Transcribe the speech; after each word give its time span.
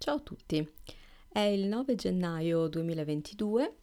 Ciao 0.00 0.14
a 0.14 0.20
tutti, 0.20 0.64
è 1.28 1.40
il 1.40 1.66
9 1.66 1.96
gennaio 1.96 2.68
2022, 2.68 3.74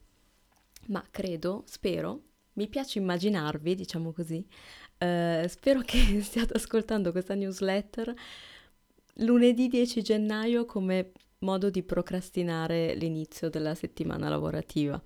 ma 0.87 1.05
credo, 1.11 1.63
spero, 1.67 2.21
mi 2.53 2.69
piace 2.69 2.99
immaginarvi, 2.99 3.75
diciamo 3.75 4.13
così, 4.13 4.47
eh, 4.97 5.45
spero 5.49 5.81
che 5.81 6.21
stiate 6.23 6.53
ascoltando 6.53 7.11
questa 7.11 7.33
newsletter 7.33 8.13
lunedì 9.15 9.67
10 9.67 10.01
gennaio 10.01 10.63
come 10.63 11.11
modo 11.39 11.69
di 11.69 11.83
procrastinare 11.83 12.95
l'inizio 12.95 13.49
della 13.49 13.75
settimana 13.75 14.29
lavorativa. 14.29 14.99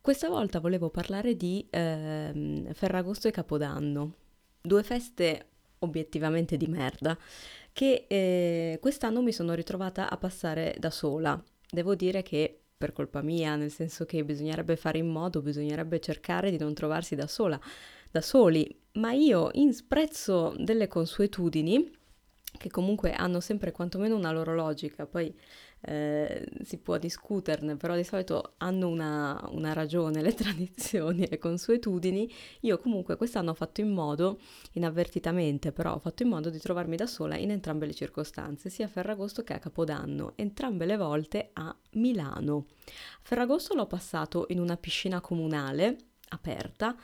Questa 0.00 0.28
volta 0.28 0.60
volevo 0.60 0.90
parlare 0.90 1.34
di 1.34 1.66
eh, 1.68 2.70
Ferragosto 2.74 3.26
e 3.26 3.32
Capodanno, 3.32 4.14
due 4.60 4.84
feste 4.84 5.46
obiettivamente 5.80 6.56
di 6.56 6.66
merda 6.66 7.18
che 7.72 8.06
eh, 8.08 8.78
quest'anno 8.80 9.22
mi 9.22 9.32
sono 9.32 9.54
ritrovata 9.54 10.10
a 10.10 10.16
passare 10.16 10.76
da 10.78 10.90
sola. 10.90 11.42
Devo 11.70 11.94
dire 11.94 12.22
che 12.22 12.60
per 12.76 12.92
colpa 12.92 13.20
mia, 13.20 13.56
nel 13.56 13.70
senso 13.70 14.06
che 14.06 14.24
bisognerebbe 14.24 14.74
fare 14.76 14.98
in 14.98 15.08
modo, 15.08 15.42
bisognerebbe 15.42 16.00
cercare 16.00 16.50
di 16.50 16.58
non 16.58 16.72
trovarsi 16.72 17.14
da 17.14 17.26
sola, 17.26 17.60
da 18.10 18.22
soli, 18.22 18.74
ma 18.92 19.12
io 19.12 19.50
in 19.52 19.74
sprezzo 19.74 20.54
delle 20.58 20.88
consuetudini, 20.88 21.90
che 22.60 22.68
comunque 22.68 23.14
hanno 23.14 23.40
sempre 23.40 23.72
quantomeno 23.72 24.14
una 24.14 24.32
loro 24.32 24.54
logica, 24.54 25.06
poi 25.06 25.34
eh, 25.80 26.46
si 26.62 26.76
può 26.76 26.98
discuterne, 26.98 27.78
però 27.78 27.96
di 27.96 28.04
solito 28.04 28.52
hanno 28.58 28.86
una, 28.88 29.48
una, 29.52 29.72
ragione 29.72 30.20
le 30.20 30.34
tradizioni 30.36 31.26
le 31.26 31.38
consuetudini. 31.38 32.30
Io 32.60 32.76
comunque 32.76 33.16
quest'anno 33.16 33.52
ho 33.52 33.54
fatto 33.54 33.80
in 33.80 33.88
modo, 33.88 34.40
inavvertitamente 34.72 35.72
però, 35.72 35.94
ho 35.94 35.98
fatto 36.00 36.22
in 36.22 36.28
modo 36.28 36.50
di 36.50 36.58
trovarmi 36.58 36.96
da 36.96 37.06
sola 37.06 37.38
in 37.38 37.50
entrambe 37.50 37.86
le 37.86 37.94
circostanze, 37.94 38.68
sia 38.68 38.84
a 38.84 38.88
Ferragosto 38.88 39.42
che 39.42 39.54
a 39.54 39.58
Capodanno, 39.58 40.34
entrambe 40.36 40.84
le 40.84 40.98
volte 40.98 41.48
a 41.54 41.74
Milano. 41.92 42.66
Ferragosto 43.22 43.74
l'ho 43.74 43.86
passato 43.86 44.44
in 44.48 44.60
una 44.60 44.76
piscina 44.76 45.22
comunale 45.22 45.96
aperta. 46.28 46.94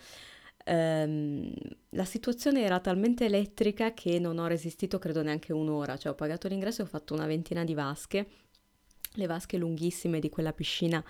Um, 0.69 1.53
la 1.91 2.05
situazione 2.05 2.63
era 2.63 2.81
talmente 2.81 3.27
elettrica 3.27 3.95
che 3.95 4.19
non 4.19 4.39
ho 4.39 4.49
resistito 4.49 4.99
credo 4.99 5.23
neanche 5.23 5.53
un'ora, 5.53 5.97
cioè 5.97 6.11
ho 6.11 6.17
pagato 6.17 6.49
l'ingresso 6.49 6.81
e 6.81 6.85
ho 6.85 6.89
fatto 6.89 7.15
una 7.15 7.27
ventina 7.27 7.63
di 7.63 7.73
vasche 7.73 8.27
le 9.17 9.27
vasche 9.27 9.57
lunghissime 9.57 10.21
di 10.21 10.29
quella 10.29 10.53
piscina 10.53 11.05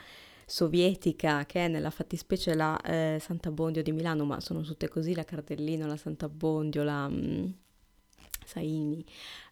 sovietica 0.45 1.45
che 1.45 1.65
è 1.65 1.69
nella 1.69 1.91
fattispecie 1.91 2.55
la 2.55 2.81
eh, 2.81 3.19
Sant'Abbondio 3.21 3.83
di 3.83 3.93
Milano, 3.93 4.25
ma 4.25 4.41
sono 4.41 4.61
tutte 4.63 4.89
così, 4.89 5.15
la 5.15 5.25
Cardellino, 5.25 5.87
la 5.87 5.97
Sant'Abbondio, 5.97 6.83
la 6.85 7.09
mm, 7.09 7.47
Saini. 8.45 9.05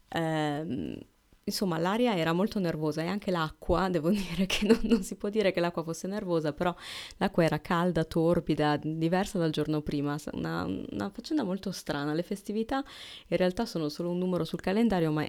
Eh, 0.09 1.07
insomma, 1.45 1.79
l'aria 1.79 2.17
era 2.17 2.33
molto 2.33 2.59
nervosa 2.59 3.03
e 3.03 3.07
anche 3.07 3.31
l'acqua, 3.31 3.89
devo 3.91 4.11
dire 4.11 4.47
che 4.47 4.67
non, 4.67 4.81
non, 4.83 5.03
si 5.03 5.17
può 5.17 5.29
dire 5.29 5.53
che 5.53 5.61
l'acqua 5.61 5.83
fosse 5.83 6.07
nervosa, 6.09 6.53
però 6.53 6.75
l'acqua 7.19 7.45
era 7.45 7.61
calda, 7.61 8.05
torbida, 8.05 8.79
diversa 8.83 9.39
dal 9.39 9.51
giorno 9.51 9.83
prima, 9.83 10.17
una, 10.33 10.65
una 10.65 11.11
faccenda 11.11 11.43
molto 11.43 11.71
strana. 11.73 12.15
Le 12.15 12.23
festività 12.23 12.85
in 13.29 13.37
realtà 13.37 13.67
sono 13.67 13.89
solo 13.89 14.11
un 14.11 14.19
numero 14.19 14.45
sul 14.45 14.61
calendario, 14.61 15.13
ma 15.13 15.25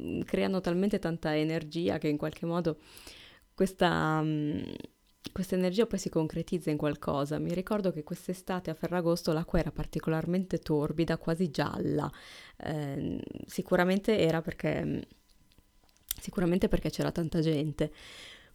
Mm, 0.00 0.22
creano 0.22 0.60
talmente 0.60 0.98
tanta 0.98 1.36
energia 1.36 1.98
che 1.98 2.08
in 2.08 2.16
qualche 2.16 2.46
modo 2.46 2.78
questa, 3.54 4.20
mm, 4.22 4.62
questa 5.32 5.54
energia 5.56 5.86
poi 5.86 5.98
si 5.98 6.08
concretizza 6.08 6.70
in 6.70 6.76
qualcosa. 6.76 7.38
Mi 7.38 7.52
ricordo 7.54 7.92
che 7.92 8.02
quest'estate 8.02 8.70
a 8.70 8.74
Ferragosto 8.74 9.32
l'acqua 9.32 9.58
era 9.58 9.70
particolarmente 9.72 10.58
torbida, 10.58 11.18
quasi 11.18 11.50
gialla. 11.50 12.10
Eh, 12.56 13.20
sicuramente 13.46 14.18
era 14.18 14.40
perché, 14.42 14.84
mm, 14.84 15.00
sicuramente 16.24 16.68
perché 16.68 16.88
c'era 16.88 17.12
tanta 17.12 17.40
gente 17.40 17.90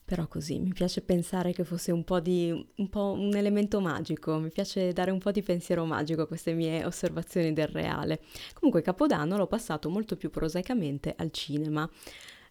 però 0.10 0.28
così 0.28 0.58
mi 0.58 0.74
piace 0.74 1.02
pensare 1.02 1.54
che 1.54 1.64
fosse 1.64 1.92
un 1.92 2.04
po' 2.04 2.20
di 2.20 2.50
un, 2.78 2.90
po' 2.90 3.12
un 3.12 3.36
elemento 3.36 3.80
magico, 3.80 4.40
mi 4.40 4.50
piace 4.50 4.92
dare 4.92 5.12
un 5.12 5.20
po' 5.20 5.30
di 5.30 5.44
pensiero 5.44 5.86
magico 5.86 6.24
a 6.24 6.26
queste 6.26 6.54
mie 6.54 6.84
osservazioni 6.84 7.54
del 7.54 7.68
reale. 7.68 8.20
Comunque 8.54 8.82
Capodanno 8.82 9.38
l'ho 9.38 9.46
passato 9.46 9.88
molto 9.92 10.16
più 10.16 10.32
prosaicamente 10.32 11.14
al 11.16 11.30
cinema. 11.30 11.88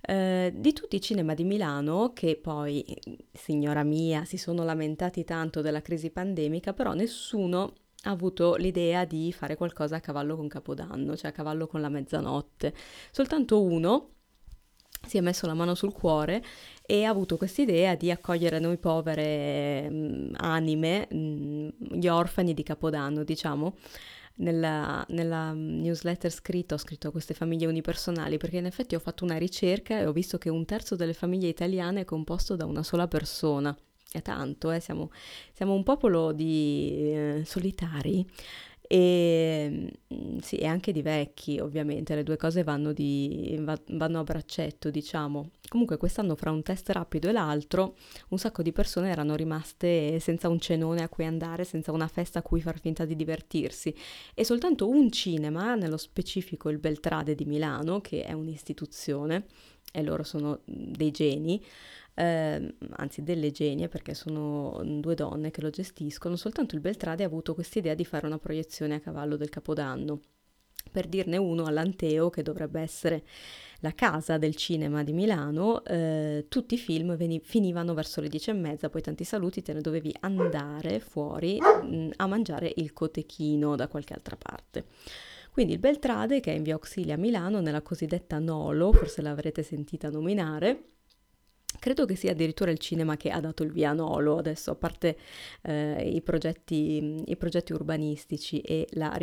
Eh, 0.00 0.52
di 0.54 0.72
tutti 0.72 0.94
i 0.94 1.00
cinema 1.00 1.34
di 1.34 1.42
Milano, 1.42 2.12
che 2.12 2.36
poi, 2.36 2.84
signora 3.32 3.82
mia, 3.82 4.24
si 4.24 4.36
sono 4.36 4.62
lamentati 4.62 5.24
tanto 5.24 5.60
della 5.60 5.82
crisi 5.82 6.10
pandemica, 6.10 6.72
però 6.72 6.92
nessuno 6.92 7.72
ha 8.04 8.10
avuto 8.10 8.54
l'idea 8.54 9.04
di 9.04 9.32
fare 9.32 9.56
qualcosa 9.56 9.96
a 9.96 10.00
cavallo 10.00 10.36
con 10.36 10.46
Capodanno, 10.46 11.16
cioè 11.16 11.30
a 11.30 11.32
cavallo 11.32 11.66
con 11.66 11.80
la 11.80 11.88
mezzanotte. 11.88 12.72
Soltanto 13.10 13.60
uno, 13.60 14.10
si 15.06 15.16
è 15.16 15.20
messo 15.20 15.46
la 15.46 15.54
mano 15.54 15.74
sul 15.74 15.92
cuore 15.92 16.42
e 16.84 17.04
ha 17.04 17.10
avuto 17.10 17.36
quest'idea 17.36 17.94
di 17.94 18.10
accogliere 18.10 18.58
noi 18.58 18.78
povere 18.78 19.88
mh, 19.88 19.94
mm, 19.94 20.34
anime, 20.36 21.06
mh, 21.10 21.16
mm, 21.16 21.68
gli 21.92 22.08
orfani 22.08 22.54
di 22.54 22.62
Capodanno, 22.62 23.24
diciamo. 23.24 23.76
Nella, 24.40 25.04
nella, 25.08 25.52
newsletter 25.52 26.30
scritta 26.30 26.76
ho 26.76 26.78
scritto 26.78 27.08
a 27.08 27.10
queste 27.10 27.34
famiglie 27.34 27.66
unipersonali 27.66 28.36
perché 28.36 28.58
in 28.58 28.66
effetti 28.66 28.94
ho 28.94 29.00
fatto 29.00 29.24
una 29.24 29.36
ricerca 29.36 29.98
e 29.98 30.06
ho 30.06 30.12
visto 30.12 30.38
che 30.38 30.48
un 30.48 30.64
terzo 30.64 30.94
delle 30.94 31.12
famiglie 31.12 31.48
italiane 31.48 32.02
è 32.02 32.04
composto 32.04 32.54
da 32.54 32.64
una 32.64 32.84
sola 32.84 33.08
persona. 33.08 33.76
È 34.10 34.22
tanto, 34.22 34.70
eh? 34.70 34.80
siamo, 34.80 35.10
siamo, 35.52 35.74
un 35.74 35.82
popolo 35.82 36.32
di 36.32 37.12
eh, 37.12 37.42
solitari 37.44 38.24
e 38.90 39.90
mm, 40.12 40.38
sì, 40.38 40.56
e 40.56 40.66
anche 40.66 40.92
di 40.92 41.02
vecchi, 41.02 41.60
ovviamente, 41.60 42.14
le 42.14 42.22
due 42.22 42.38
cose 42.38 42.64
vanno, 42.64 42.94
di, 42.94 43.62
vanno 43.88 44.18
a 44.18 44.24
braccetto, 44.24 44.90
diciamo. 44.90 45.50
Comunque 45.68 45.98
quest'anno 45.98 46.34
fra 46.34 46.50
un 46.50 46.62
test 46.62 46.88
rapido 46.88 47.28
e 47.28 47.32
l'altro 47.32 47.96
un 48.30 48.38
sacco 48.38 48.62
di 48.62 48.72
persone 48.72 49.10
erano 49.10 49.34
rimaste 49.34 50.18
senza 50.20 50.48
un 50.48 50.58
cenone 50.58 51.02
a 51.02 51.10
cui 51.10 51.26
andare, 51.26 51.64
senza 51.64 51.92
una 51.92 52.08
festa 52.08 52.38
a 52.38 52.42
cui 52.42 52.62
far 52.62 52.80
finta 52.80 53.04
di 53.04 53.14
divertirsi 53.14 53.94
e 54.34 54.44
soltanto 54.44 54.88
un 54.88 55.10
cinema, 55.10 55.74
nello 55.74 55.98
specifico 55.98 56.70
il 56.70 56.78
Beltrade 56.78 57.34
di 57.34 57.44
Milano, 57.44 58.00
che 58.00 58.24
è 58.24 58.32
un'istituzione 58.32 59.44
e 59.92 60.02
loro 60.02 60.22
sono 60.22 60.60
dei 60.64 61.10
geni, 61.10 61.62
eh, 62.18 62.74
anzi 62.96 63.22
delle 63.22 63.52
genie 63.52 63.88
perché 63.88 64.12
sono 64.12 64.80
due 64.84 65.14
donne 65.14 65.52
che 65.52 65.60
lo 65.60 65.70
gestiscono, 65.70 66.34
soltanto 66.34 66.74
il 66.74 66.80
Beltrade 66.80 67.22
ha 67.22 67.26
avuto 67.26 67.54
quest'idea 67.54 67.94
di 67.94 68.04
fare 68.04 68.26
una 68.26 68.38
proiezione 68.38 68.96
a 68.96 69.00
cavallo 69.00 69.36
del 69.36 69.48
Capodanno. 69.48 70.20
Per 70.90 71.06
dirne 71.06 71.36
uno 71.36 71.64
all'Anteo, 71.64 72.30
che 72.30 72.42
dovrebbe 72.42 72.80
essere 72.80 73.22
la 73.80 73.92
casa 73.92 74.36
del 74.38 74.56
cinema 74.56 75.04
di 75.04 75.12
Milano, 75.12 75.84
eh, 75.84 76.46
tutti 76.48 76.74
i 76.74 76.78
film 76.78 77.14
veni- 77.14 77.40
finivano 77.40 77.94
verso 77.94 78.20
le 78.20 78.28
dieci 78.28 78.50
e 78.50 78.54
mezza, 78.54 78.88
poi 78.88 79.02
tanti 79.02 79.22
saluti, 79.22 79.62
te 79.62 79.72
ne 79.72 79.80
dovevi 79.80 80.12
andare 80.20 80.98
fuori 80.98 81.60
mh, 81.60 81.96
mm, 81.96 82.10
a 82.16 82.26
mangiare 82.26 82.72
il 82.76 82.92
cotechino 82.92 83.76
da 83.76 83.86
qualche 83.86 84.14
altra 84.14 84.36
parte. 84.36 84.86
Quindi 85.52 85.74
il 85.74 85.78
Beltrade, 85.78 86.40
che 86.40 86.52
è 86.52 86.56
in 86.56 86.62
via 86.62 86.74
Auxilia 86.74 87.14
a 87.14 87.18
Milano, 87.18 87.60
nella 87.60 87.82
cosiddetta 87.82 88.38
Nolo, 88.38 88.92
forse 88.92 89.22
l'avrete 89.22 89.62
sentita 89.62 90.08
nominare, 90.08 90.97
Credo 91.78 92.06
che 92.06 92.14
sia 92.16 92.32
addirittura 92.32 92.70
il 92.70 92.78
cinema 92.78 93.16
che 93.16 93.30
ha 93.30 93.40
dato 93.40 93.62
il 93.62 93.72
via 93.72 93.90
a 93.90 93.92
Nolo, 93.92 94.38
adesso 94.38 94.70
a 94.70 94.74
parte 94.74 95.16
eh, 95.62 96.10
i, 96.14 96.22
progetti, 96.22 97.22
i, 97.26 97.36
progetti, 97.36 97.72
urbanistici 97.72 98.60
e 98.60 98.86
la 98.92 99.16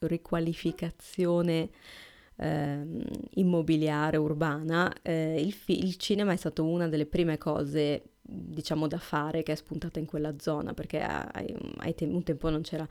riqualificazione 0.00 1.70
eh, 2.36 2.86
immobiliare 3.34 4.16
urbana, 4.18 4.92
eh, 5.02 5.40
il, 5.40 5.52
fi- 5.52 5.82
il 5.82 5.96
cinema 5.96 6.32
è 6.32 6.36
stato 6.36 6.64
una 6.64 6.86
delle 6.88 7.06
prime 7.06 7.38
cose 7.38 8.02
diciamo 8.28 8.88
da 8.88 8.98
fare 8.98 9.42
che 9.42 9.52
è 9.52 9.54
spuntata 9.54 9.98
in 10.00 10.06
quella 10.06 10.34
zona 10.38 10.74
perché 10.74 11.00
ai, 11.00 11.54
ai 11.78 11.94
te- 11.94 12.06
un 12.06 12.22
tempo 12.22 12.50
non 12.50 12.62
c'era, 12.62 12.86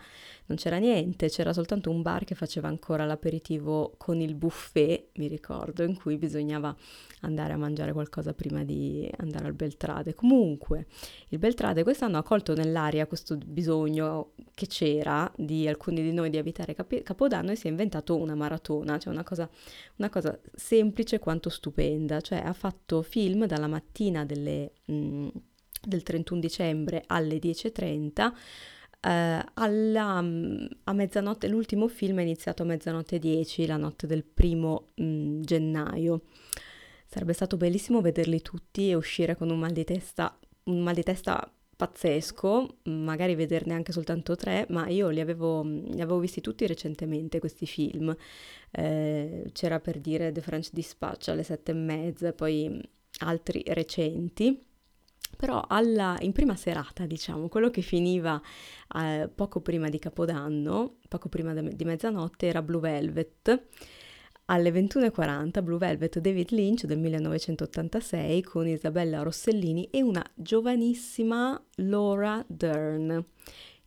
non 0.45 0.57
c'era, 0.57 0.77
niente, 0.77 1.29
c'era 1.29 1.51
soltanto 1.51 1.89
un 1.89 2.01
bar 2.01 2.23
che 2.23 2.35
faceva 2.35 2.67
ancora 2.67 3.05
l'aperitivo 3.05 3.93
con 3.97 4.21
il 4.21 4.35
buffet, 4.35 5.09
mi 5.15 5.27
ricordo, 5.27 5.83
in 5.83 5.95
cui 5.95 6.17
bisognava 6.17 6.75
andare 7.21 7.53
a 7.53 7.57
mangiare 7.57 7.91
qualcosa 7.91 8.33
prima 8.33 8.63
di 8.63 9.09
andare 9.17 9.47
al 9.47 9.53
Beltrade. 9.53 10.13
Comunque, 10.13 10.85
il 11.29 11.39
Beltrade 11.39 11.83
quest'anno 11.83 12.17
ha 12.17 12.23
colto 12.23 12.53
nell'aria 12.53 13.07
questo 13.07 13.37
bisogno 13.37 14.31
che 14.53 14.67
c'era 14.67 15.29
di 15.35 15.67
alcuni 15.67 16.01
di 16.01 16.13
noi 16.13 16.29
di 16.29 16.37
evitare 16.37 16.73
Cap- 16.73 17.01
Capodanno 17.01 17.51
e 17.51 17.55
si 17.55 17.67
è 17.67 17.69
inventato 17.69 18.15
una 18.15 18.35
maratona, 18.35 18.97
cioè 18.97 19.11
una 19.11 19.23
cosa, 19.23 19.49
una 19.97 20.09
cosa 20.09 20.39
semplice 20.53 21.19
quanto 21.19 21.49
stupenda, 21.49 22.21
cioè 22.21 22.39
ha 22.39 22.53
fatto 22.53 23.01
film 23.01 23.45
dalla 23.45 23.67
mattina 23.67 24.23
delle... 24.25 24.71
Mh, 24.85 24.93
mm, 24.93 25.24
del 25.87 26.03
31 26.03 26.39
dicembre 26.39 27.03
alle 27.07 27.39
10.30. 27.39 28.33
Eh, 29.01 29.45
alla, 29.53 30.21
mm, 30.21 30.65
a 30.85 30.93
mezzanotte, 30.93 31.47
l'ultimo 31.47 31.87
film 31.87 32.19
è 32.19 32.23
iniziato 32.23 32.63
a 32.63 32.65
mezzanotte 32.65 33.19
10, 33.19 33.65
la 33.67 33.77
notte 33.77 34.07
del 34.07 34.23
primo 34.23 34.89
mh, 34.95 35.03
mm, 35.03 35.41
gennaio. 35.41 36.21
Sarebbe 37.05 37.33
stato 37.33 37.57
bellissimo 37.57 38.01
vederli 38.01 38.41
tutti 38.41 38.89
e 38.89 38.95
uscire 38.95 39.35
con 39.35 39.49
un 39.49 39.59
mal 39.59 39.71
di 39.71 39.83
testa, 39.83 40.37
un 40.65 40.81
mal 40.81 40.95
di 40.95 41.03
testa 41.03 41.49
pazzesco, 41.75 42.77
magari 42.83 43.35
vederne 43.35 43.73
anche 43.73 43.91
soltanto 43.91 44.35
tre, 44.35 44.65
ma 44.69 44.87
io 44.87 45.09
li 45.09 45.19
avevo, 45.19 45.61
li 45.63 46.01
avevo 46.01 46.19
visti 46.19 46.41
tutti 46.41 46.65
recentemente 46.65 47.39
questi 47.39 47.65
film. 47.65 48.15
Eh, 48.71 49.49
c'era 49.51 49.79
per 49.79 49.99
dire 49.99 50.31
The 50.31 50.41
French 50.41 50.69
Dispatch 50.71 51.29
alle 51.29 51.43
sette 51.43 51.71
e 51.71 51.75
mezza, 51.75 52.33
poi 52.33 52.81
altri 53.19 53.63
recenti. 53.67 54.63
Però 55.35 55.63
alla, 55.67 56.17
in 56.21 56.31
prima 56.31 56.55
serata, 56.55 57.05
diciamo, 57.05 57.47
quello 57.47 57.69
che 57.69 57.81
finiva 57.81 58.41
eh, 58.95 59.29
poco 59.33 59.61
prima 59.61 59.89
di 59.89 59.99
Capodanno, 59.99 60.97
poco 61.07 61.29
prima 61.29 61.53
de- 61.53 61.75
di 61.75 61.85
mezzanotte, 61.85 62.47
era 62.47 62.61
Blue 62.61 62.81
Velvet 62.81 63.63
alle 64.45 64.69
21.40 64.69 65.63
Blue 65.63 65.77
Velvet 65.77 66.19
David 66.19 66.51
Lynch 66.51 66.85
del 66.85 66.99
1986 66.99 68.43
con 68.43 68.67
Isabella 68.67 69.23
Rossellini 69.23 69.89
e 69.89 70.03
una 70.03 70.23
giovanissima 70.35 71.59
Laura 71.77 72.43
Dern, 72.47 73.25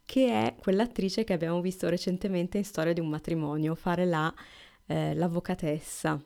che 0.05 0.27
è 0.29 0.55
quell'attrice 0.59 1.25
che 1.25 1.33
abbiamo 1.33 1.61
visto 1.61 1.89
recentemente 1.89 2.59
in 2.59 2.65
Storia 2.65 2.93
di 2.93 3.01
un 3.01 3.09
matrimonio 3.09 3.75
fare 3.75 4.05
la, 4.05 4.33
eh, 4.87 5.15
l'avvocatessa. 5.15 6.21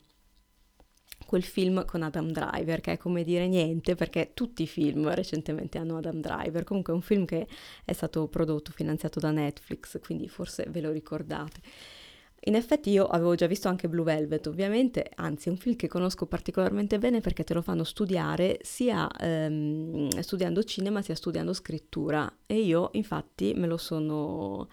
Quel 1.33 1.45
film 1.45 1.87
con 1.87 2.03
Adam 2.03 2.31
Driver, 2.31 2.83
che 2.83 2.93
è 2.93 2.97
come 2.99 3.25
dire 3.25 3.49
niente, 3.49 3.95
perché 3.95 4.33
tutti 4.35 4.65
i 4.65 4.67
film 4.67 5.09
recentemente 5.15 5.79
hanno 5.79 5.97
Adam 5.97 6.21
Driver. 6.21 6.63
Comunque 6.63 6.93
è 6.93 6.97
un 6.97 7.01
film 7.01 7.25
che 7.25 7.47
è 7.87 7.93
stato 7.95 8.29
prodotto, 8.29 8.71
finanziato 8.71 9.19
da 9.19 9.31
Netflix, 9.31 9.99
quindi 9.99 10.29
forse 10.29 10.67
ve 10.69 10.83
lo 10.83 10.91
ricordate. 10.91 11.63
In 12.41 12.55
effetti 12.55 12.91
io 12.91 13.07
avevo 13.07 13.35
già 13.35 13.47
visto 13.47 13.69
anche 13.69 13.89
Blue 13.89 14.05
Velvet, 14.05 14.47
ovviamente, 14.47 15.11
anzi 15.15 15.49
è 15.49 15.51
un 15.51 15.57
film 15.57 15.75
che 15.75 15.89
conosco 15.89 16.27
particolarmente 16.27 16.99
bene 16.99 17.21
perché 17.21 17.45
te 17.45 17.55
lo 17.55 17.63
fanno 17.63 17.85
studiare 17.85 18.59
sia 18.61 19.09
ehm, 19.19 20.11
studiando 20.19 20.63
cinema 20.65 21.01
sia 21.01 21.15
studiando 21.15 21.55
scrittura 21.55 22.31
e 22.45 22.61
io 22.61 22.91
infatti 22.93 23.55
me 23.57 23.67
lo, 23.67 23.79
sono, 23.79 24.69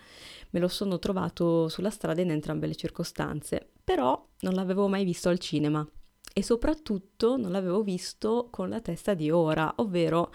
me 0.49 0.59
lo 0.59 0.67
sono 0.67 0.99
trovato 0.99 1.69
sulla 1.69 1.89
strada 1.89 2.19
in 2.19 2.31
entrambe 2.31 2.67
le 2.67 2.75
circostanze, 2.75 3.69
però 3.81 4.27
non 4.41 4.55
l'avevo 4.55 4.89
mai 4.89 5.05
visto 5.05 5.29
al 5.29 5.39
cinema 5.39 5.89
e 6.33 6.43
soprattutto 6.43 7.37
non 7.37 7.51
l'avevo 7.51 7.81
visto 7.83 8.47
con 8.51 8.69
la 8.69 8.81
testa 8.81 9.13
di 9.13 9.29
ora, 9.31 9.73
ovvero 9.77 10.31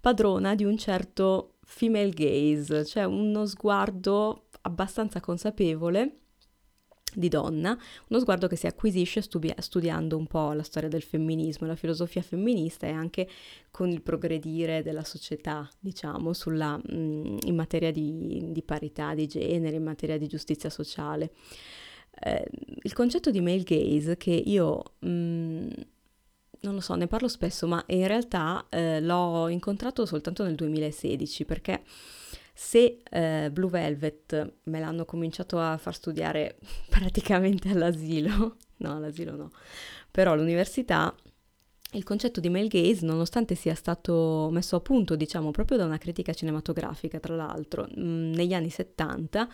padrona 0.00 0.54
di 0.54 0.64
un 0.64 0.76
certo 0.76 1.54
female 1.64 2.10
gaze, 2.10 2.84
cioè 2.84 3.04
uno 3.04 3.44
sguardo 3.46 4.46
abbastanza 4.62 5.20
consapevole 5.20 6.20
di 7.16 7.28
donna, 7.28 7.76
uno 8.08 8.20
sguardo 8.20 8.46
che 8.46 8.56
si 8.56 8.66
acquisisce 8.66 9.22
studi- 9.22 9.54
studiando 9.58 10.16
un 10.16 10.26
po' 10.26 10.52
la 10.52 10.62
storia 10.62 10.88
del 10.88 11.02
femminismo, 11.02 11.66
la 11.66 11.74
filosofia 11.74 12.22
femminista 12.22 12.86
e 12.86 12.90
anche 12.90 13.28
con 13.70 13.90
il 13.90 14.02
progredire 14.02 14.82
della 14.82 15.04
società, 15.04 15.68
diciamo, 15.80 16.32
sulla, 16.32 16.78
in 16.88 17.54
materia 17.54 17.90
di, 17.90 18.48
di, 18.50 18.62
parità 18.62 19.14
di 19.14 19.26
genere, 19.26 19.76
in 19.76 19.84
materia 19.84 20.18
di 20.18 20.26
giustizia 20.26 20.70
sociale. 20.70 21.32
Eh, 22.20 22.48
il 22.82 22.92
concetto 22.92 23.30
di 23.30 23.40
male 23.40 23.62
gaze 23.62 24.16
che 24.16 24.30
io... 24.32 24.82
Mh, 25.00 25.08
mm, 25.08 25.68
non 26.60 26.74
lo 26.74 26.80
so, 26.80 26.94
ne 26.94 27.06
parlo 27.06 27.28
spesso, 27.28 27.66
ma 27.66 27.82
in 27.88 28.06
realtà 28.06 28.66
eh, 28.70 29.00
l'ho 29.00 29.48
incontrato 29.48 30.04
soltanto 30.04 30.42
nel 30.42 30.56
2016 30.56 31.44
perché 31.44 31.82
se 32.52 33.02
eh, 33.08 33.50
Blue 33.52 33.70
Velvet 33.70 34.54
me 34.64 34.80
l'hanno 34.80 35.04
cominciato 35.04 35.60
a 35.60 35.76
far 35.76 35.94
studiare 35.94 36.58
praticamente 36.88 37.68
all'asilo, 37.68 38.56
no, 38.78 38.96
all'asilo 38.96 39.36
no, 39.36 39.52
però 40.10 40.32
all'università, 40.32 41.14
il 41.92 42.02
concetto 42.04 42.40
di 42.40 42.48
male 42.48 42.68
gaze, 42.68 43.06
nonostante 43.06 43.54
sia 43.54 43.74
stato 43.74 44.48
messo 44.50 44.76
a 44.76 44.80
punto, 44.80 45.16
diciamo, 45.16 45.50
proprio 45.50 45.78
da 45.78 45.84
una 45.84 45.98
critica 45.98 46.32
cinematografica, 46.32 47.20
tra 47.20 47.34
l'altro, 47.34 47.88
mm, 47.98 48.32
negli 48.32 48.52
anni 48.52 48.70
70, 48.70 49.48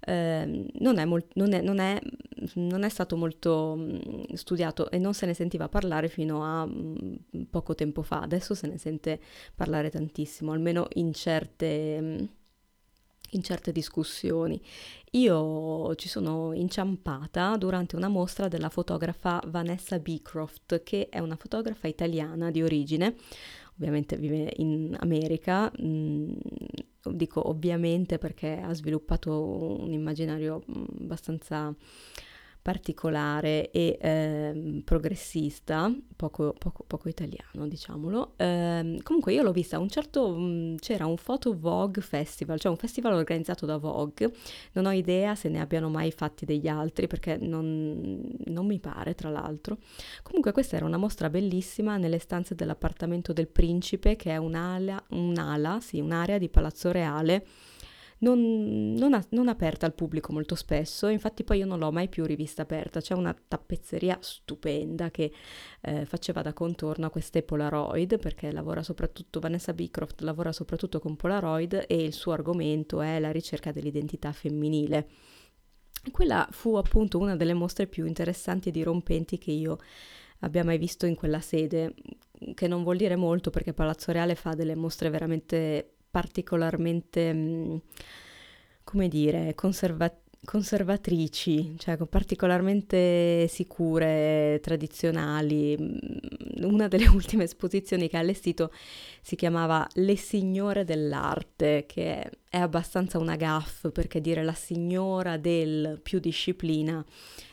eh, 0.00 0.66
non, 0.78 0.98
è 0.98 1.04
molt- 1.04 1.32
non, 1.34 1.52
è, 1.52 1.60
non, 1.60 1.78
è, 1.78 1.98
non, 2.54 2.82
è 2.84 2.88
stato 2.88 3.16
molto 3.16 3.76
mm, 3.78 4.34
studiato 4.34 4.90
e 4.90 4.98
non 4.98 5.14
se 5.14 5.26
ne 5.26 5.34
sentiva 5.34 5.68
parlare 5.68 6.08
fino 6.08 6.42
a 6.44 6.66
mm, 6.66 7.42
poco 7.50 7.74
tempo 7.74 8.02
fa. 8.02 8.20
Adesso 8.20 8.54
se 8.54 8.66
ne 8.66 8.78
sente 8.78 9.20
parlare 9.54 9.90
tantissimo, 9.90 10.52
almeno 10.52 10.86
in 10.94 11.12
certe 11.12 12.28
in 13.30 13.42
certe 13.42 13.72
discussioni. 13.72 14.60
Io 15.12 15.94
ci 15.96 16.08
sono 16.08 16.52
inciampata 16.52 17.56
durante 17.56 17.96
una 17.96 18.08
mostra 18.08 18.48
della 18.48 18.68
fotografa 18.68 19.42
Vanessa 19.46 19.98
Beecroft, 19.98 20.82
che 20.82 21.08
è 21.08 21.18
una 21.18 21.36
fotografa 21.36 21.88
italiana 21.88 22.50
di 22.50 22.62
origine, 22.62 23.16
ovviamente 23.76 24.16
vive 24.16 24.52
in 24.56 24.96
America, 25.00 25.70
mm, 25.82 26.32
dico 27.12 27.48
ovviamente 27.48 28.18
perché 28.18 28.60
ha 28.60 28.72
sviluppato 28.74 29.80
un 29.80 29.92
immaginario 29.92 30.62
mm, 30.70 30.84
abbastanza 31.00 31.74
particolare 32.62 33.70
e 33.70 33.96
eh, 34.00 34.82
progressista, 34.84 35.92
poco, 36.14 36.54
poco, 36.58 36.84
poco, 36.86 37.08
italiano 37.08 37.66
diciamolo. 37.66 38.34
Eh, 38.36 39.00
comunque 39.02 39.32
io 39.32 39.42
l'ho 39.42 39.52
vista 39.52 39.78
un 39.78 39.88
certo, 39.88 40.28
mh, 40.28 40.42
mm, 40.42 40.74
c'era 40.76 41.06
un 41.06 41.16
Photo 41.22 41.56
Vogue 41.58 42.02
Festival, 42.02 42.60
cioè 42.60 42.70
un 42.70 42.76
festival 42.76 43.14
organizzato 43.14 43.64
da 43.64 43.78
Vogue, 43.78 44.32
non 44.72 44.86
ho 44.86 44.92
idea 44.92 45.34
se 45.34 45.48
ne 45.48 45.60
abbiano 45.60 45.88
mai 45.88 46.10
fatti 46.12 46.44
degli 46.44 46.68
altri 46.68 47.06
perché 47.06 47.38
non, 47.40 48.20
non 48.44 48.66
mi 48.66 48.78
pare 48.78 49.14
tra 49.14 49.30
l'altro. 49.30 49.78
Comunque 50.22 50.52
questa 50.52 50.76
era 50.76 50.84
una 50.84 50.98
mostra 50.98 51.30
bellissima 51.30 51.96
nelle 51.96 52.18
stanze 52.18 52.54
dell'appartamento 52.54 53.32
del 53.32 53.48
principe 53.48 54.16
che 54.16 54.32
è 54.32 54.36
un'ala, 54.36 55.02
un'ala 55.10 55.80
sì, 55.80 56.00
un'area 56.00 56.36
di 56.36 56.48
Palazzo 56.50 56.92
Reale 56.92 57.46
non, 58.20 58.94
non, 58.94 59.14
a, 59.14 59.24
non, 59.30 59.48
aperta 59.48 59.86
al 59.86 59.94
pubblico 59.94 60.32
molto 60.32 60.54
spesso, 60.54 61.08
infatti 61.08 61.44
poi 61.44 61.58
io 61.58 61.66
non 61.66 61.78
l'ho 61.78 61.90
mai 61.90 62.08
più 62.08 62.24
rivista 62.24 62.62
aperta, 62.62 63.00
c'è 63.00 63.14
una 63.14 63.34
tappezzeria 63.34 64.18
stupenda 64.20 65.10
che 65.10 65.32
eh, 65.80 66.04
faceva 66.04 66.42
da 66.42 66.52
contorno 66.52 67.06
a 67.06 67.10
queste 67.10 67.42
Polaroid, 67.42 68.18
perché 68.18 68.52
lavora 68.52 68.82
soprattutto, 68.82 69.40
Vanessa 69.40 69.72
Beecroft 69.72 70.20
lavora 70.20 70.52
soprattutto 70.52 70.98
con 70.98 71.16
Polaroid 71.16 71.84
e 71.86 72.02
il 72.02 72.12
suo 72.12 72.32
argomento 72.32 73.00
è 73.00 73.18
la 73.18 73.30
ricerca 73.30 73.72
dell'identità 73.72 74.32
femminile. 74.32 75.08
Quella 76.10 76.46
fu 76.50 76.76
appunto 76.76 77.18
una 77.18 77.36
delle 77.36 77.54
mostre 77.54 77.86
più 77.86 78.06
interessanti 78.06 78.68
e 78.68 78.72
dirompenti 78.72 79.38
che 79.38 79.50
io 79.50 79.78
abbia 80.40 80.64
mai 80.64 80.78
visto 80.78 81.06
in 81.06 81.14
quella 81.14 81.40
sede, 81.40 81.94
che 82.54 82.68
non 82.68 82.82
vuol 82.82 82.96
dire 82.96 83.16
molto 83.16 83.50
perché 83.50 83.72
Palazzo 83.74 84.12
Reale 84.12 84.34
fa 84.34 84.54
delle 84.54 84.74
mostre 84.74 85.10
veramente 85.10 85.94
particolarmente, 86.10 87.32
mm, 87.32 87.76
come 88.84 89.08
dire, 89.08 89.54
conserva- 89.54 90.14
conservatrici, 90.44 91.74
cioè 91.78 91.96
particolarmente 92.06 93.46
sicure, 93.48 94.58
tradizionali. 94.62 95.76
Mm, 95.78 96.64
una 96.64 96.88
delle 96.88 97.06
ultime 97.08 97.44
esposizioni 97.44 98.08
che 98.08 98.16
ha 98.16 98.20
allestito 98.20 98.72
si 99.22 99.36
chiamava 99.36 99.86
Le 99.94 100.16
signore 100.16 100.84
dell'arte, 100.84 101.84
che 101.86 102.30
è 102.48 102.58
abbastanza 102.58 103.18
una 103.18 103.36
gaff 103.36 103.88
perché 103.90 104.20
dire 104.20 104.42
la 104.42 104.54
signora 104.54 105.36
del 105.36 106.00
più 106.02 106.18
disciplina 106.18 107.04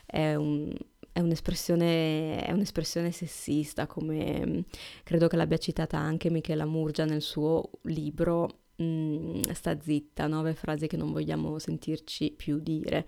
è 0.06 0.36
un, 0.36 0.74
è 1.18 1.20
un'espressione, 1.20 2.44
è 2.44 2.52
un'espressione, 2.52 3.12
sessista, 3.12 3.88
come 3.88 4.46
mm, 4.46 4.60
credo 5.04 5.28
che 5.28 5.36
l'abbia 5.36 5.58
citata 5.58 5.98
anche 5.98 6.30
Michela 6.30 6.66
Murgia 6.66 7.06
nel 7.06 7.24
suo 7.24 7.72
libro 7.84 8.60
mm, 8.80 9.42
Sta 9.52 9.80
zitta, 9.82 10.28
nove 10.28 10.54
frasi 10.54 10.86
che 10.86 10.96
non 10.96 11.12
vogliamo 11.12 11.58
sentirci 11.58 12.34
più 12.38 12.60
dire. 12.60 13.08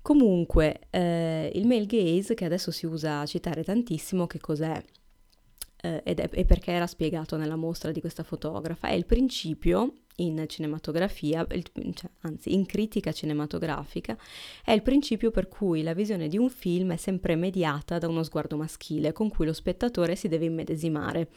Comunque, 0.00 0.80
eh, 0.88 1.50
il 1.54 1.66
male 1.66 1.84
gaze, 1.84 2.32
che 2.34 2.46
adesso 2.46 2.70
si 2.70 2.86
usa 2.86 3.20
a 3.20 3.26
citare 3.26 3.62
tantissimo, 3.62 4.26
che 4.26 4.40
cos'è? 4.40 4.82
Eh, 5.86 6.00
ed 6.04 6.18
è, 6.18 6.28
è 6.28 6.44
perché 6.44 6.72
era 6.72 6.86
spiegato 6.86 7.36
nella 7.36 7.56
mostra 7.56 7.92
di 7.92 8.00
questa 8.00 8.24
fotografa, 8.24 8.88
è 8.88 8.92
il 8.92 9.06
principio 9.06 9.92
in 10.16 10.44
cinematografia, 10.48 11.46
cioè, 11.46 12.10
anzi 12.22 12.54
in 12.54 12.64
critica 12.64 13.12
cinematografica, 13.12 14.16
è 14.64 14.72
il 14.72 14.82
principio 14.82 15.30
per 15.30 15.46
cui 15.48 15.82
la 15.82 15.94
visione 15.94 16.28
di 16.28 16.38
un 16.38 16.48
film 16.48 16.92
è 16.92 16.96
sempre 16.96 17.36
mediata 17.36 17.98
da 17.98 18.08
uno 18.08 18.22
sguardo 18.22 18.56
maschile 18.56 19.12
con 19.12 19.28
cui 19.28 19.46
lo 19.46 19.52
spettatore 19.52 20.16
si 20.16 20.28
deve 20.28 20.46
immedesimare. 20.46 21.28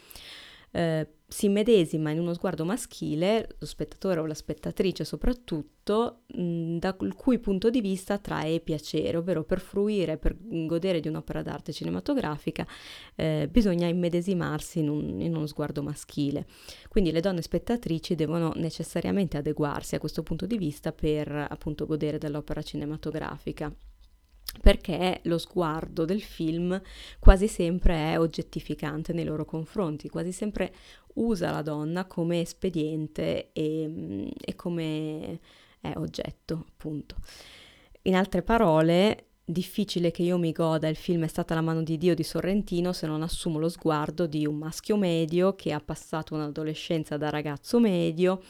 Eh, 0.71 1.07
si 1.29 1.47
medesima 1.47 2.09
in 2.09 2.19
uno 2.19 2.33
sguardo 2.33 2.65
maschile, 2.65 3.55
lo 3.59 3.65
spettatore 3.67 4.19
o 4.19 4.25
la 4.25 4.33
spettatrice 4.33 5.05
soprattutto, 5.05 6.23
mh, 6.25 6.77
dal 6.77 6.97
cui 7.15 7.37
punto 7.37 7.69
di 7.69 7.81
vista 7.81 8.17
trae 8.17 8.59
piacere, 8.59 9.15
ovvero 9.15 9.43
per 9.43 9.59
fruire, 9.59 10.17
per 10.17 10.35
godere 10.39 10.99
di 10.99 11.07
un'opera 11.07 11.43
d'arte 11.43 11.71
cinematografica, 11.71 12.65
eh, 13.15 13.47
bisogna 13.49 13.87
immedesimarsi 13.87 14.79
in, 14.79 14.89
un, 14.89 15.21
in 15.21 15.35
uno 15.35 15.45
sguardo 15.45 15.83
maschile. 15.83 16.47
Quindi 16.89 17.11
le 17.11 17.21
donne 17.21 17.43
spettatrici 17.43 18.15
devono 18.15 18.51
necessariamente 18.55 19.37
adeguarsi 19.37 19.93
a 19.93 19.99
questo 19.99 20.23
punto 20.23 20.47
di 20.47 20.57
vista 20.57 20.91
per 20.91 21.31
appunto 21.31 21.85
godere 21.85 22.17
dell'opera 22.17 22.63
cinematografica. 22.63 23.71
Perché 24.61 25.21
lo 25.23 25.37
sguardo 25.37 26.05
del 26.05 26.21
film 26.21 26.79
quasi 27.19 27.47
sempre 27.47 28.13
è 28.13 28.19
oggettificante 28.19 29.13
nei 29.13 29.25
loro 29.25 29.45
confronti, 29.45 30.09
quasi 30.09 30.31
sempre 30.31 30.73
usa 31.15 31.51
la 31.51 31.61
donna 31.61 32.05
come 32.05 32.41
espediente 32.41 33.51
e, 33.51 34.31
e 34.39 34.55
come 34.55 35.39
è 35.79 35.93
oggetto, 35.95 36.65
appunto. 36.67 37.15
In 38.03 38.15
altre 38.15 38.41
parole, 38.41 39.25
difficile 39.49 40.11
che 40.11 40.21
io 40.21 40.37
mi 40.37 40.51
goda 40.51 40.87
il 40.87 40.95
film 40.95 41.23
È 41.23 41.27
stata 41.27 41.55
la 41.55 41.61
mano 41.61 41.81
di 41.81 41.97
Dio 41.97 42.13
di 42.13 42.23
Sorrentino 42.23 42.93
se 42.93 43.07
non 43.07 43.23
assumo 43.23 43.57
lo 43.57 43.67
sguardo 43.67 44.27
di 44.27 44.45
un 44.45 44.55
maschio 44.55 44.95
medio 44.95 45.55
che 45.55 45.73
ha 45.73 45.79
passato 45.79 46.35
un'adolescenza 46.35 47.17
da 47.17 47.29
ragazzo 47.29 47.79
medio, 47.79 48.41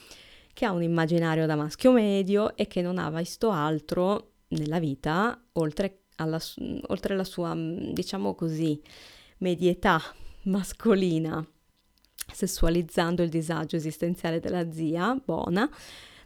che 0.54 0.66
ha 0.66 0.72
un 0.72 0.84
immaginario 0.84 1.46
da 1.46 1.56
maschio 1.56 1.92
medio 1.92 2.56
e 2.56 2.68
che 2.68 2.82
non 2.82 2.98
ha 2.98 3.10
visto 3.10 3.50
altro 3.50 4.29
nella 4.50 4.80
vita 4.80 5.42
oltre, 5.54 6.04
alla, 6.16 6.40
oltre 6.88 7.16
la 7.16 7.24
sua, 7.24 7.54
diciamo 7.56 8.36
così, 8.36 8.82
medietà 9.40 10.02
mascolina, 10.44 11.46
sessualizzando 12.32 13.24
il 13.24 13.30
disagio 13.30 13.76
esistenziale 13.76 14.40
della 14.40 14.72
zia 14.72 15.20
Bona 15.24 15.70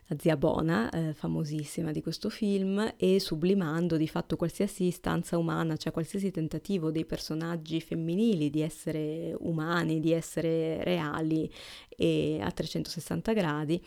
la 0.08 0.18
zia 0.20 0.38
Bona, 0.38 0.89
eh, 0.89 1.13
famosissima 1.13 1.92
di 1.92 2.01
questo 2.01 2.30
film, 2.30 2.94
e 2.98 3.20
sublimando 3.20 3.96
di 3.96 4.08
fatto 4.08 4.36
qualsiasi 4.36 4.86
istanza 4.86 5.38
umana, 5.38 5.77
cioè 5.77 5.94
qualsiasi 5.94 6.30
tentativo 6.32 6.92
dei 6.92 7.06
personaggi 7.06 7.80
femminili 7.80 8.50
di 8.50 8.62
essere 8.62 9.34
umani, 9.39 10.00
di 10.00 10.12
essere 10.12 10.84
reali 10.84 11.50
e 11.89 12.39
a 12.42 12.51
360 12.51 13.34
gradi, 13.34 13.82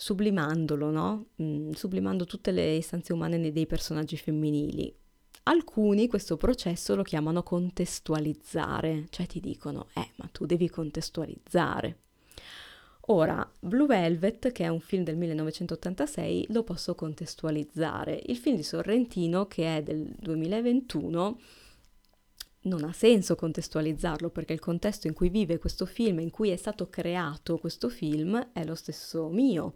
sublimandolo, 0.00 0.90
no? 0.90 1.26
Mm, 1.42 1.72
sublimando 1.72 2.24
tutte 2.24 2.52
le 2.52 2.76
istanze 2.76 3.12
umane 3.12 3.52
dei 3.52 3.66
personaggi 3.66 4.16
femminili. 4.16 4.90
Alcuni 5.42 6.08
questo 6.08 6.38
processo 6.38 6.94
lo 6.94 7.02
chiamano 7.02 7.42
contestualizzare, 7.42 9.08
cioè 9.10 9.26
ti 9.26 9.40
dicono, 9.40 9.88
eh, 9.92 10.08
ma 10.16 10.26
tu 10.32 10.46
devi 10.46 10.70
contestualizzare. 10.70 11.98
Ora, 13.08 13.46
Blue 13.60 13.86
Velvet, 13.86 14.52
che 14.52 14.64
è 14.64 14.68
un 14.68 14.80
film 14.80 15.04
del 15.04 15.18
1986, 15.18 16.46
lo 16.48 16.62
posso 16.62 16.94
contestualizzare. 16.94 18.22
Il 18.26 18.38
film 18.38 18.56
di 18.56 18.62
Sorrentino, 18.62 19.46
che 19.48 19.76
è 19.76 19.82
del 19.82 20.14
2021, 20.18 21.38
non 22.62 22.84
ha 22.84 22.92
senso 22.92 23.36
contestualizzarlo 23.36 24.30
perché 24.30 24.52
il 24.52 24.58
contesto 24.60 25.06
in 25.06 25.14
cui 25.14 25.30
vive 25.30 25.58
questo 25.58 25.86
film, 25.86 26.18
in 26.20 26.30
cui 26.30 26.50
è 26.50 26.56
stato 26.56 26.88
creato 26.88 27.58
questo 27.58 27.88
film, 27.88 28.50
è 28.52 28.64
lo 28.64 28.74
stesso 28.74 29.28
mio. 29.28 29.74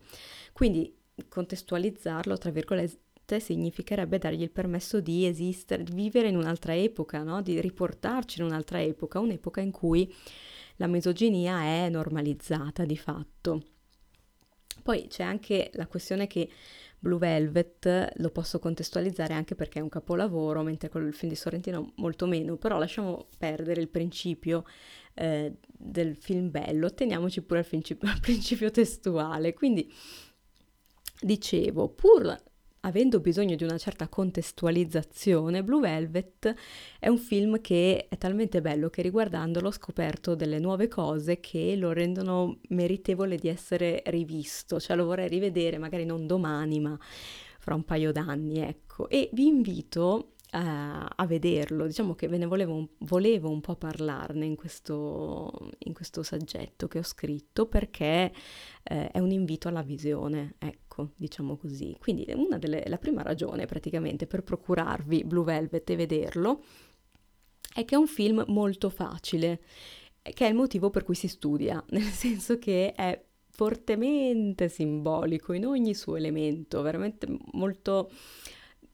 Quindi 0.53 0.95
contestualizzarlo, 1.29 2.37
tra 2.37 2.51
virgolette, 2.51 3.41
significherebbe 3.41 4.19
dargli 4.19 4.43
il 4.43 4.51
permesso 4.51 5.01
di 5.01 5.27
esistere, 5.27 5.83
di 5.83 5.93
vivere 5.93 6.29
in 6.29 6.37
un'altra 6.37 6.77
epoca, 6.77 7.23
no? 7.23 7.41
di 7.41 7.61
riportarci 7.61 8.41
in 8.41 8.47
un'altra 8.47 8.83
epoca, 8.83 9.19
un'epoca 9.19 9.61
in 9.61 9.71
cui 9.71 10.13
la 10.77 10.87
misoginia 10.87 11.63
è 11.63 11.89
normalizzata 11.89 12.85
di 12.85 12.97
fatto. 12.97 13.63
Poi 14.83 15.07
c'è 15.07 15.23
anche 15.23 15.71
la 15.75 15.87
questione 15.87 16.27
che 16.27 16.51
Blue 17.05 17.19
Velvet 17.19 18.13
lo 18.15 18.31
posso 18.31 18.59
contestualizzare 18.59 19.35
anche 19.35 19.55
perché 19.55 19.79
è 19.79 19.83
un 19.83 19.91
capolavoro, 19.91 20.63
mentre 20.63 20.89
con 20.89 21.07
il 21.07 21.13
film 21.13 21.31
di 21.31 21.37
Sorrentino 21.37 21.93
molto 21.97 22.25
meno, 22.25 22.57
però 22.57 22.79
lasciamo 22.79 23.29
perdere 23.37 23.83
il 23.83 23.91
principio 23.91 24.65
eh, 25.13 25.53
del 25.67 26.17
film 26.17 26.51
bello, 26.51 26.95
teniamoci 26.95 27.43
pure 27.43 27.59
al 27.59 27.67
principio, 27.67 28.09
al 28.11 28.21
principio 28.21 28.71
testuale. 28.71 29.53
Quindi 29.53 29.93
dicevo, 31.21 31.91
pur 31.91 32.43
avendo 32.85 33.21
bisogno 33.21 33.57
di 33.57 33.65
una 33.65 33.79
certa 33.79 34.09
contestualizzazione, 34.09 35.65
Blue 35.65 35.81
Velvet 35.81 36.55
è 36.99 37.09
un 37.09 37.19
film 37.19 37.61
che 37.61 38.07
è 38.09 38.17
talmente 38.17 38.61
bello 38.61 38.89
che 38.89 39.03
riguardandolo 39.03 39.69
ho 39.69 39.73
scoperto 39.73 40.35
delle 40.35 40.59
nuove 40.59 40.89
cose 40.89 41.41
che 41.41 41.77
lo 41.77 41.93
rendono 41.93 42.61
meritevole 42.69 43.37
di 43.37 43.49
essere 43.49 44.03
rivisto, 44.07 44.79
cioè 44.81 44.97
lo 44.97 45.05
vorrei 45.07 45.29
rivedere 45.29 45.79
magari 45.79 46.05
non 46.05 46.27
domani 46.27 46.81
ma 46.81 46.99
fra 47.59 47.75
un 47.75 47.85
paio 47.85 48.13
d'anni, 48.13 48.59
ecco. 48.59 49.09
E 49.09 49.31
vi 49.33 49.47
invito 49.47 50.34
a 50.57 51.27
vederlo, 51.27 51.87
diciamo 51.87 52.15
che 52.15 52.29
ve 52.29 52.39
ne 52.39 52.47
volevo 52.47 52.91
volevo 52.99 53.51
un 53.51 53.61
po' 53.61 53.75
parlarne 53.75 54.45
in 54.45 54.55
questo, 54.55 55.71
in 55.79 55.93
questo, 55.93 56.23
saggetto 56.23 56.87
che 56.87 56.99
ho 56.99 57.03
scritto 57.03 57.67
perché 57.67 58.33
uh, 58.33 58.95
è 59.11 59.19
un 59.19 59.33
invito 59.33 59.67
alla 59.67 59.83
visione, 59.83 60.55
ecco 60.59 61.11
diciamo 61.17 61.57
così. 61.57 61.97
Quindi 61.99 62.25
delle, 62.59 62.85
la 62.87 62.99
prima 62.99 63.23
ragione 63.23 63.67
praticamente 63.67 64.27
per 64.27 64.43
procurarvi 64.45 65.25
Blue 65.25 65.45
Velvet 65.45 65.91
e 65.91 65.97
vederlo 65.97 66.63
è 67.75 67.85
che 67.85 67.97
è 67.97 67.99
un 67.99 68.07
film 68.07 68.45
molto 68.47 68.91
facile, 68.91 69.61
che 70.23 70.47
è 70.47 70.49
il 70.49 70.55
motivo 70.55 70.91
per 70.91 71.03
cui 71.03 71.17
si 71.17 71.27
studia, 71.27 71.83
nel 71.91 72.03
senso 72.03 72.59
che 72.59 72.93
è 72.93 73.21
fortemente 73.51 74.69
simbolico 74.69 75.53
in 75.53 75.67
ogni 75.67 75.95
suo 75.95 76.15
elemento, 76.15 76.81
veramente 76.83 77.27
molto... 77.53 78.11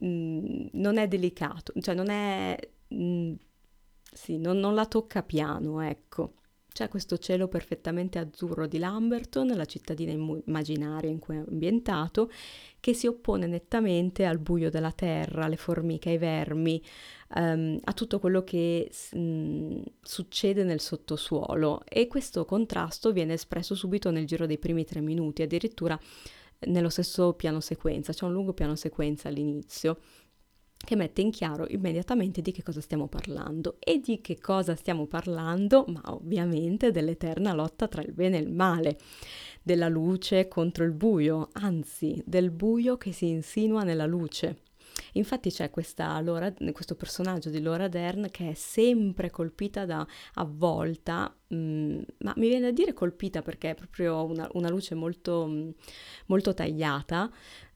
Mh, 0.01 0.07
mm, 0.07 0.67
non 0.73 0.97
è 0.97 1.07
delicato, 1.07 1.73
cioè 1.81 1.95
non 1.95 2.09
è... 2.09 2.57
Mh, 2.89 3.03
mm, 3.03 3.33
sì, 4.13 4.37
non, 4.37 4.59
non 4.59 4.75
la 4.75 4.85
tocca 4.85 5.23
piano, 5.23 5.81
ecco. 5.81 6.33
C'è 6.73 6.87
questo 6.87 7.17
cielo 7.17 7.49
perfettamente 7.49 8.17
azzurro 8.17 8.65
di 8.65 8.77
Lamberton, 8.77 9.47
la 9.47 9.65
cittadina 9.65 10.13
immaginaria 10.13 11.09
in 11.09 11.19
cui 11.19 11.35
è 11.35 11.43
ambientato, 11.45 12.31
che 12.79 12.93
si 12.93 13.07
oppone 13.07 13.45
nettamente 13.45 14.23
al 14.25 14.39
buio 14.39 14.69
della 14.69 14.93
terra, 14.93 15.45
alle 15.45 15.57
formiche, 15.57 16.11
ai 16.11 16.17
vermi, 16.17 16.81
um, 17.35 17.77
a 17.83 17.91
tutto 17.91 18.19
quello 18.19 18.45
che 18.45 18.89
um, 19.13 19.83
succede 20.01 20.63
nel 20.63 20.79
sottosuolo 20.79 21.83
e 21.85 22.07
questo 22.07 22.45
contrasto 22.45 23.11
viene 23.11 23.33
espresso 23.33 23.75
subito 23.75 24.09
nel 24.09 24.25
giro 24.25 24.45
dei 24.45 24.57
primi 24.57 24.85
tre 24.85 25.01
minuti, 25.01 25.41
addirittura 25.41 25.99
nello 26.67 26.89
stesso 26.89 27.33
piano 27.33 27.59
sequenza, 27.59 28.13
c'è 28.13 28.25
un 28.25 28.33
lungo 28.33 28.53
piano 28.53 28.75
sequenza 28.75 29.27
all'inizio 29.27 29.97
che 30.83 30.95
mette 30.95 31.21
in 31.21 31.29
chiaro 31.29 31.67
immediatamente 31.69 32.41
di 32.41 32.51
che 32.51 32.63
cosa 32.63 32.81
stiamo 32.81 33.07
parlando. 33.07 33.77
E 33.79 33.99
di 33.99 34.19
che 34.21 34.39
cosa 34.39 34.75
stiamo 34.75 35.05
parlando? 35.05 35.85
Ma 35.87 36.01
ovviamente 36.05 36.91
dell'eterna 36.91 37.53
lotta 37.53 37.87
tra 37.87 38.01
il 38.01 38.13
bene 38.13 38.37
e 38.37 38.41
il 38.41 38.51
male, 38.51 38.97
della 39.61 39.87
luce 39.87 40.47
contro 40.47 40.83
il 40.83 40.91
buio, 40.91 41.49
anzi 41.53 42.21
del 42.25 42.49
buio 42.51 42.97
che 42.97 43.11
si 43.11 43.27
insinua 43.27 43.83
nella 43.83 44.05
luce. 44.05 44.61
Infatti 45.13 45.49
c'è 45.49 45.69
Laura, 46.21 46.53
questo 46.71 46.95
personaggio 46.95 47.49
di 47.49 47.61
Laura 47.61 47.87
Dern 47.87 48.29
che 48.31 48.51
è 48.51 48.53
sempre 48.53 49.29
colpita 49.29 49.85
da 49.85 50.05
avvolta, 50.35 51.35
mm, 51.53 52.01
ma 52.19 52.33
mi 52.37 52.47
viene 52.47 52.65
da 52.65 52.71
dire 52.71 52.93
colpita 52.93 53.41
perché 53.41 53.71
è 53.71 53.75
proprio 53.75 54.23
una, 54.25 54.47
una 54.53 54.69
luce 54.69 54.95
molto, 54.95 55.47
mm, 55.47 55.69
molto 56.27 56.53
tagliata, 56.53 57.31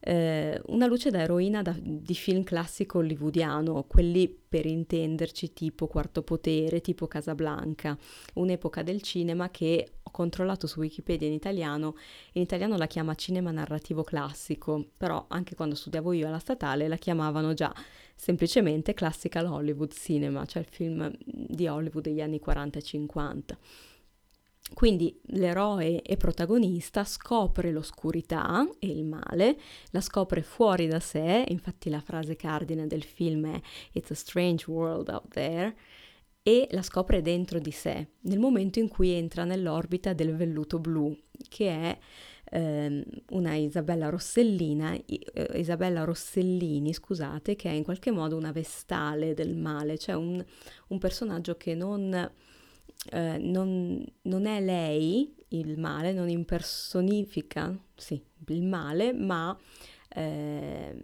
eh, 0.07 0.61
una 0.67 0.85
luce 0.85 1.09
da 1.09 1.21
eroina 1.21 1.63
da, 1.63 1.75
di 1.81 2.13
film 2.13 2.43
classico 2.43 2.99
hollywoodiano, 2.99 3.85
quelli 3.87 4.29
per 4.29 4.67
intenderci 4.67 5.51
tipo 5.51 5.87
Quarto 5.87 6.21
Potere, 6.21 6.79
tipo 6.79 7.07
Casablanca, 7.07 7.97
un'epoca 8.35 8.83
del 8.83 9.01
cinema 9.01 9.49
che 9.49 9.93
ho 10.03 10.11
controllato 10.11 10.67
su 10.67 10.79
Wikipedia 10.79 11.27
in 11.27 11.33
italiano, 11.33 11.95
in 12.33 12.43
italiano 12.43 12.77
la 12.77 12.85
chiama 12.85 13.15
cinema 13.15 13.49
narrativo 13.49 14.03
classico, 14.03 14.91
però 14.95 15.25
anche 15.27 15.55
quando 15.55 15.73
studiavo 15.73 16.13
io 16.13 16.27
alla 16.27 16.37
statale 16.37 16.87
la 16.87 16.97
chiamavano 16.97 17.55
già 17.55 17.73
semplicemente 18.13 18.93
classical 18.93 19.47
Hollywood 19.47 19.91
cinema, 19.91 20.45
cioè 20.45 20.61
il 20.61 20.69
film 20.69 21.11
di 21.17 21.67
Hollywood 21.67 22.03
degli 22.03 22.21
anni 22.21 22.39
40 22.39 22.77
e 22.77 22.81
50. 22.83 23.57
Quindi 24.73 25.17
l'eroe 25.27 26.01
e 26.01 26.17
protagonista 26.17 27.03
scopre 27.03 27.71
l'oscurità 27.71 28.67
e 28.79 28.87
il 28.87 29.05
male, 29.05 29.57
la 29.91 30.01
scopre 30.01 30.41
fuori 30.41 30.87
da 30.87 30.99
sé, 30.99 31.45
infatti 31.47 31.89
la 31.89 32.01
frase 32.01 32.35
cardine 32.35 32.87
del 32.87 33.03
film 33.03 33.45
è 33.53 33.61
It's 33.91 34.09
a 34.09 34.15
strange 34.15 34.69
world 34.69 35.09
out 35.09 35.27
there, 35.29 35.75
e 36.41 36.67
la 36.71 36.81
scopre 36.81 37.21
dentro 37.21 37.59
di 37.59 37.71
sé, 37.71 38.07
nel 38.21 38.39
momento 38.39 38.79
in 38.79 38.87
cui 38.87 39.11
entra 39.11 39.45
nell'orbita 39.45 40.13
del 40.13 40.35
velluto 40.35 40.79
blu, 40.79 41.15
che 41.47 41.69
è 41.69 41.97
ehm, 42.51 43.03
una 43.29 43.55
Isabella 43.55 44.09
Rossellina, 44.09 44.93
eh, 44.93 45.49
Isabella 45.55 46.03
Rossellini, 46.03 46.93
scusate, 46.93 47.55
che 47.55 47.69
è 47.69 47.73
in 47.73 47.83
qualche 47.83 48.11
modo 48.11 48.35
una 48.35 48.51
vestale 48.51 49.33
del 49.33 49.55
male, 49.55 49.97
cioè 49.97 50.15
un, 50.15 50.43
un 50.87 50.97
personaggio 50.99 51.55
che 51.55 51.73
non 51.75 52.31
eh, 53.11 53.37
non, 53.37 54.03
non, 54.23 54.45
è 54.45 54.61
lei 54.61 55.35
il 55.49 55.77
male, 55.77 56.11
non 56.11 56.29
impersonifica 56.29 57.77
sì, 57.95 58.21
il 58.47 58.63
male, 58.63 59.13
ma 59.13 59.57
eh, 60.09 60.95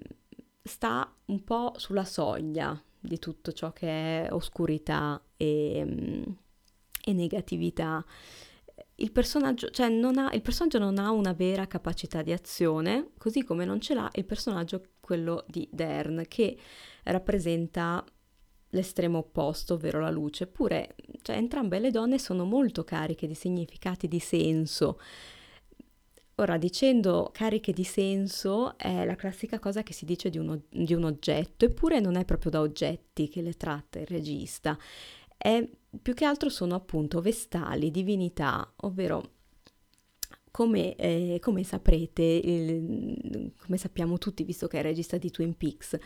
sta 0.63 1.13
un 1.25 1.43
po' 1.43 1.73
sulla 1.77 2.05
soglia 2.05 2.81
di 2.99 3.19
tutto 3.19 3.51
ciò 3.51 3.71
che 3.73 4.25
è 4.25 4.31
oscurità 4.31 5.21
e, 5.35 6.23
e 7.03 7.13
negatività. 7.13 8.03
il 8.95 9.11
personaggio, 9.11 9.69
cioè 9.69 9.89
non 9.89 10.17
ha, 10.17 10.31
il 10.33 10.41
personaggio 10.41 10.77
non 10.77 10.97
ha 10.99 11.11
una 11.11 11.33
vera 11.33 11.67
capacità 11.67 12.21
di 12.21 12.31
azione, 12.31 13.11
così 13.17 13.43
come 13.43 13.65
non 13.65 13.81
ce 13.81 13.93
l'ha 13.93 14.09
il 14.13 14.25
personaggio, 14.25 14.81
quello 14.99 15.43
di 15.47 15.67
Dern, 15.71 16.25
che 16.27 16.57
rappresenta 17.03 18.03
l'estremo 18.71 19.19
opposto, 19.19 19.75
ovvero 19.75 19.99
la 19.99 20.09
luce. 20.09 20.43
Eppure, 20.43 20.95
cioè, 21.21 21.37
entrambe 21.37 21.79
le 21.79 21.91
donne 21.91 22.19
sono 22.19 22.43
molto 22.43 22.83
cariche 22.83 23.27
di 23.27 23.35
significati, 23.35 24.07
di 24.07 24.19
senso. 24.19 24.99
Ora, 26.35 26.57
dicendo 26.57 27.29
cariche 27.31 27.71
di 27.71 27.83
senso 27.83 28.77
è 28.77 29.05
la 29.05 29.15
classica 29.15 29.59
cosa 29.59 29.83
che 29.83 29.93
si 29.93 30.05
dice 30.05 30.29
di, 30.29 30.39
uno, 30.39 30.63
di 30.69 30.93
un 30.93 31.03
oggetto, 31.03 31.65
eppure 31.65 31.99
non 31.99 32.15
è 32.15 32.25
proprio 32.25 32.51
da 32.51 32.61
oggetti 32.61 33.27
che 33.27 33.41
le 33.41 33.53
tratta 33.53 33.99
il 33.99 34.07
regista, 34.07 34.77
è, 35.37 35.67
più 36.01 36.13
che 36.13 36.25
altro 36.25 36.49
sono 36.49 36.73
appunto 36.73 37.21
vestali, 37.21 37.91
divinità, 37.91 38.73
ovvero 38.77 39.39
come, 40.51 40.95
eh, 40.95 41.37
come 41.41 41.63
saprete, 41.63 42.21
il, 42.21 43.53
come 43.57 43.77
sappiamo 43.77 44.17
tutti, 44.17 44.43
visto 44.43 44.67
che 44.67 44.79
è 44.79 44.81
regista 44.81 45.17
di 45.17 45.31
Twin 45.31 45.55
Peaks, 45.55 45.97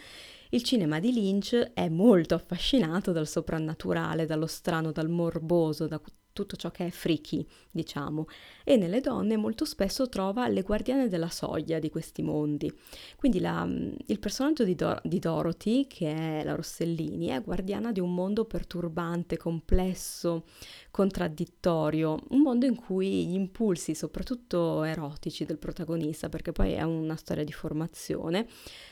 il 0.52 0.64
cinema 0.64 1.00
di 1.00 1.12
Lynch 1.12 1.56
è 1.74 1.90
molto 1.90 2.36
affascinato 2.36 3.12
dal 3.12 3.28
soprannaturale, 3.28 4.26
dallo 4.26 4.48
strano, 4.48 4.92
dal 4.92 5.10
morboso, 5.10 5.88
da 5.88 6.00
tutto 6.36 6.58
ciò 6.58 6.70
che 6.70 6.88
è 6.88 6.90
freaky, 6.90 7.48
diciamo, 7.72 8.28
e 8.66 8.76
nelle 8.76 9.00
donne 9.00 9.38
molto 9.38 9.64
spesso 9.64 10.10
trova 10.10 10.50
le 10.50 10.64
guardiane 10.64 11.08
della 11.08 11.30
soglia 11.30 11.80
di 11.80 11.90
questi 11.90 12.22
mondi. 12.22 12.70
Quindi 13.16 13.40
la, 13.40 13.66
il 13.66 14.20
personaggio 14.20 14.66
di, 14.66 14.76
Dor- 14.76 15.00
di, 15.02 15.20
Dorothy, 15.20 15.88
che 15.88 16.14
è 16.14 16.44
la 16.44 16.56
Rossellini, 16.56 17.28
è 17.28 17.42
guardiana 17.42 17.94
di 17.94 18.02
un 18.02 18.14
mondo 18.14 18.44
perturbante, 18.44 19.38
complesso, 19.38 20.44
contraddittorio, 20.92 22.20
un 22.30 22.42
mondo 22.42 22.66
in 22.66 22.76
cui 22.76 23.28
gli 23.28 23.34
impulsi, 23.34 23.96
soprattutto 23.96 24.84
erotici 24.84 25.46
del 25.46 25.58
protagonista, 25.58 26.28
perché 26.28 26.52
poi 26.52 26.74
è 26.74 26.84
una 26.84 27.16
storia 27.16 27.46
di 27.46 27.54
formazione, 27.54 28.46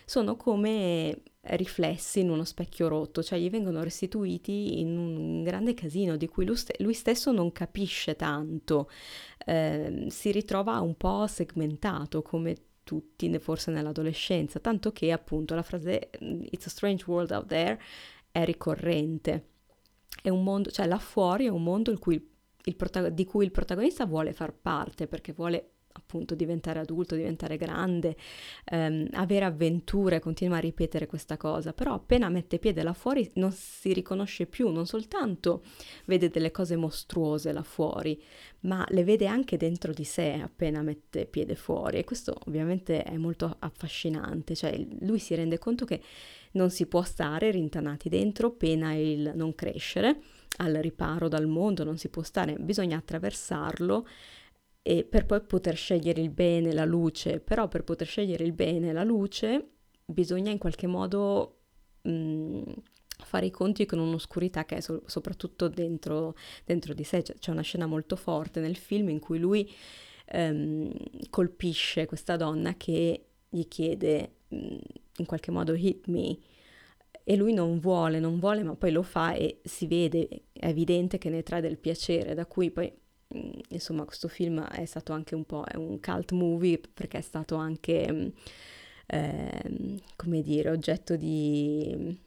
sono 0.06 0.38
come 0.38 1.22
riflessi 1.46 2.22
in 2.22 2.30
uno 2.30 2.46
specchio 2.46 2.88
rotto, 2.88 3.22
cioè 3.22 3.38
gli 3.40 3.50
vengono 3.50 3.84
restituiti 3.84 4.80
in 4.80 4.98
un 4.98 5.44
grande 5.44 5.74
casino 5.74 6.16
di 6.16 6.28
cui 6.28 6.46
lui, 6.46 6.56
st- 6.56 6.80
lui 6.80 6.94
stesso 6.94 7.32
non 7.32 7.52
capisce 7.52 8.16
tanto, 8.16 8.90
eh, 9.46 10.06
si 10.10 10.32
ritrova 10.32 10.80
un 10.80 10.96
po' 10.96 11.28
segmentato 11.28 12.22
come 12.22 12.56
tutti 12.84 13.38
forse 13.40 13.72
nell'adolescenza, 13.72 14.60
tanto 14.60 14.92
che 14.92 15.12
appunto 15.12 15.56
la 15.56 15.64
frase 15.64 16.10
It's 16.20 16.66
a 16.66 16.70
strange 16.70 17.04
world 17.08 17.32
out 17.32 17.48
there 17.48 17.80
è 18.32 18.46
ricorrente. 18.46 19.50
È 20.22 20.30
un 20.30 20.44
mondo, 20.44 20.70
cioè 20.70 20.88
là 20.88 21.00
fuori 21.00 21.46
è 21.46 21.50
un 21.50 21.64
mondo 21.64 21.98
cui 21.98 22.26
prota- 22.76 23.10
di 23.10 23.26
cui 23.26 23.44
il 23.46 23.52
protagonista 23.52 24.06
vuole 24.06 24.34
far 24.34 24.54
parte 24.54 25.08
perché 25.08 25.34
vuole 25.34 25.73
appunto 25.94 26.36
diventare 26.36 26.80
adulto, 26.80 27.16
diventare 27.16 27.58
grande, 27.58 28.16
ehm, 28.66 29.08
avere 29.14 29.46
avventure, 29.46 30.20
continua 30.20 30.58
a 30.58 30.62
ripetere 30.62 31.08
questa 31.08 31.38
cosa, 31.38 31.74
però 31.74 31.94
appena 31.94 32.30
mette 32.30 32.60
piede 32.60 32.84
là 32.84 32.94
fuori 32.94 33.30
non 33.36 33.52
si 33.52 33.94
riconosce 33.94 34.46
più, 34.46 34.70
non 34.70 34.86
soltanto 34.86 35.64
vede 36.06 36.30
delle 36.30 36.52
cose 36.52 36.76
mostruose 36.76 37.52
là 37.52 37.64
fuori, 37.64 38.22
ma 38.62 38.86
le 38.90 39.04
vede 39.04 39.28
anche 39.28 39.58
dentro 39.58 39.94
di 39.94 40.04
sé 40.04 40.40
appena 40.42 40.82
mette 40.82 41.26
piede 41.26 41.56
fuori 41.56 41.98
e 41.98 42.04
questo 42.04 42.38
ovviamente 42.46 43.04
è 43.04 43.18
molto 43.18 43.56
affascinante, 43.60 44.56
cioè 44.56 44.86
lui 45.02 45.20
si 45.20 45.36
rende 45.36 45.58
conto 45.60 45.86
che 45.86 46.02
non 46.54 46.70
si 46.70 46.86
può 46.86 47.02
stare 47.04 47.52
rintanati 47.52 48.10
dentro 48.10 48.52
pena 48.52 48.94
il 48.94 49.32
non 49.36 49.56
crescere, 49.56 50.20
al 50.58 50.74
riparo 50.74 51.28
dal 51.28 51.48
mondo 51.48 51.84
non 51.84 51.98
si 51.98 52.10
può 52.10 52.22
stare, 52.22 52.56
bisogna 52.60 52.98
attraversarlo 52.98 54.06
e 54.86 55.06
per 55.06 55.26
poi 55.26 55.42
poter 55.42 55.78
scegliere 55.78 56.22
il 56.22 56.30
bene, 56.30 56.74
la 56.74 56.84
luce, 56.84 57.40
però 57.40 57.70
per 57.70 57.84
poter 57.86 58.06
scegliere 58.06 58.44
il 58.44 58.52
bene 58.52 58.92
la 58.92 59.04
luce 59.04 59.70
bisogna 60.06 60.52
in 60.52 60.58
qualche 60.58 60.88
modo 60.88 61.62
mh, 62.02 62.12
mm, 62.12 62.62
fare 63.24 63.46
i 63.46 63.52
conti 63.52 63.86
con 63.86 64.00
un'oscurità 64.00 64.66
che 64.66 64.78
è 64.78 64.82
so- 64.82 65.04
soprattutto 65.06 65.70
dentro, 65.70 66.36
dentro, 66.66 66.94
di 66.94 67.06
sé. 67.06 67.22
C'è, 67.22 67.52
una 67.52 67.62
scena 67.62 67.86
molto 67.86 68.18
forte 68.18 68.60
nel 68.60 68.76
film 68.76 69.10
in 69.10 69.20
cui 69.20 69.40
lui 69.40 69.72
um, 70.34 70.92
colpisce 71.30 72.06
questa 72.06 72.36
donna 72.36 72.76
che 72.76 73.26
gli 73.50 73.68
chiede 73.70 74.36
mh, 74.50 74.58
mm, 74.58 74.78
in 75.18 75.26
qualche 75.26 75.52
modo 75.52 75.74
hit 75.74 76.08
me 76.08 76.38
e 77.24 77.36
lui 77.38 77.54
non 77.54 77.80
vuole, 77.80 78.20
non 78.20 78.38
vuole, 78.38 78.64
ma 78.64 78.76
poi 78.76 78.92
lo 78.92 79.02
fa 79.02 79.34
e 79.34 79.62
si 79.64 79.88
vede, 79.88 80.28
è 80.52 80.68
evidente 80.68 81.18
che 81.18 81.30
ne 81.30 81.42
trae 81.42 81.62
del 81.62 81.78
piacere, 81.78 82.34
da 82.34 82.46
cui 82.46 82.70
poi 82.70 82.92
insomma 83.70 84.06
questo 84.06 84.28
film 84.28 84.62
è 84.62 84.86
stato 84.86 85.14
anche 85.14 85.36
un 85.36 85.46
po' 85.46 85.64
un 85.76 86.00
cult 86.00 86.32
movie 86.32 86.80
perché 86.94 87.18
è 87.20 87.22
stato 87.22 87.56
anche, 87.56 88.34
eh, 89.08 90.02
come 90.16 90.42
dire, 90.42 90.70
oggetto 90.70 91.16
di 91.16 92.18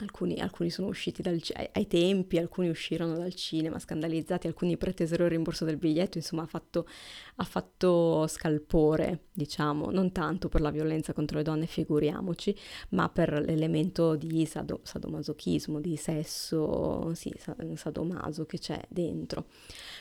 Alcuni, 0.00 0.40
alcuni, 0.40 0.70
sono 0.70 0.88
usciti 0.88 1.22
dal, 1.22 1.40
ai, 1.52 1.68
ai, 1.72 1.86
tempi, 1.86 2.36
alcuni 2.36 2.68
uscirono 2.68 3.16
dal 3.16 3.32
cinema 3.32 3.78
scandalizzati, 3.78 4.48
alcuni 4.48 4.76
pretesero 4.76 5.22
il 5.22 5.30
rimborso 5.30 5.64
del 5.64 5.76
biglietto, 5.76 6.18
insomma 6.18 6.42
ha 6.42 6.46
fatto, 6.46 6.88
ha 7.36 7.44
fatto, 7.44 8.26
scalpore, 8.26 9.26
diciamo, 9.32 9.92
non 9.92 10.10
tanto 10.10 10.48
per 10.48 10.62
la 10.62 10.72
violenza 10.72 11.12
contro 11.12 11.36
le 11.36 11.44
donne, 11.44 11.66
figuriamoci, 11.66 12.56
ma 12.90 13.08
per 13.08 13.40
l'elemento 13.44 14.16
di 14.16 14.44
sado, 14.46 14.80
sadomasochismo, 14.82 15.78
di 15.78 15.96
sesso, 15.96 17.14
sì, 17.14 17.32
sadomaso 17.76 18.46
che 18.46 18.58
c'è 18.58 18.80
dentro. 18.88 19.46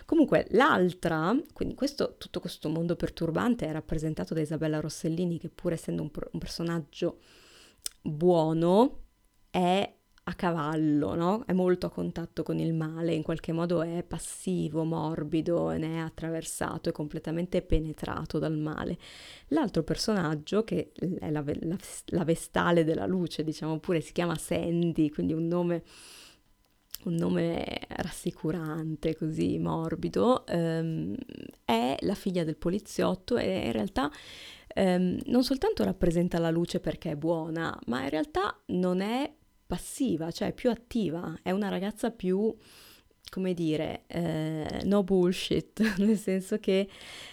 Comunque 0.05 0.47
l'altra, 0.51 1.39
quindi 1.53 1.75
questo, 1.75 2.15
tutto 2.17 2.39
questo 2.39 2.67
mondo 2.67 2.95
perturbante 2.95 3.67
è 3.67 3.71
rappresentato 3.71 4.33
da 4.33 4.41
Isabella 4.41 4.79
Rossellini 4.79 5.37
che 5.37 5.49
pur 5.49 5.73
essendo 5.73 6.01
un, 6.01 6.09
un 6.31 6.39
personaggio 6.39 7.19
buono, 8.01 9.02
è 9.53 9.93
a 10.25 10.33
cavallo, 10.33 11.13
no? 11.13 11.43
È 11.45 11.53
molto 11.53 11.85
a 11.85 11.91
contatto 11.91 12.41
con 12.41 12.57
il 12.57 12.73
male, 12.73 13.13
in 13.13 13.21
qualche 13.21 13.51
modo 13.51 13.83
è 13.83 14.01
passivo, 14.01 14.83
morbido, 14.83 15.69
ne 15.71 15.97
è 15.97 15.99
attraversato, 15.99 16.89
è 16.89 16.91
completamente 16.91 17.61
penetrato 17.61 18.39
dal 18.39 18.57
male. 18.57 18.97
L'altro 19.49 19.83
personaggio, 19.83 20.63
che 20.63 20.91
è 21.19 21.29
la, 21.29 21.43
la, 21.45 21.77
la 22.05 22.23
vestale 22.23 22.83
della 22.83 23.05
luce, 23.05 23.43
diciamo 23.43 23.77
pure, 23.77 24.01
si 24.01 24.11
chiama 24.11 24.35
Sandy, 24.35 25.09
quindi 25.09 25.33
un 25.33 25.45
nome 25.45 25.83
un 27.03 27.15
nome 27.15 27.81
rassicurante, 27.89 29.15
così 29.17 29.59
morbido, 29.59 30.45
ehm, 30.47 31.13
è 31.65 31.97
la 31.99 32.15
figlia 32.15 32.45
del 32.45 32.55
poliziotto 32.55 33.35
e 33.35 33.65
in 33.65 33.73
realtà 33.73 34.09
ehm, 34.69 35.19
non 35.25 35.43
soltanto 35.43 35.83
rappresenta 35.83 36.39
la 36.39 36.49
luce 36.49 36.79
perché 36.79 37.11
è 37.11 37.15
buona, 37.17 37.77
ma 37.87 38.03
in 38.03 38.09
realtà 38.09 38.57
non 38.67 39.01
è 39.01 39.29
passiva, 39.73 40.29
cioè 40.29 40.53
più 40.53 40.69
attiva, 40.69 41.39
è 41.41 41.49
una 41.49 41.67
ragazza 41.67 42.11
più, 42.11 42.55
come 43.31 43.55
dire, 43.55 44.03
eh, 44.05 44.81
no 44.83 45.03
bullshit, 45.03 45.81
nel 45.97 46.15
senso 46.15 46.59
che 46.59 46.87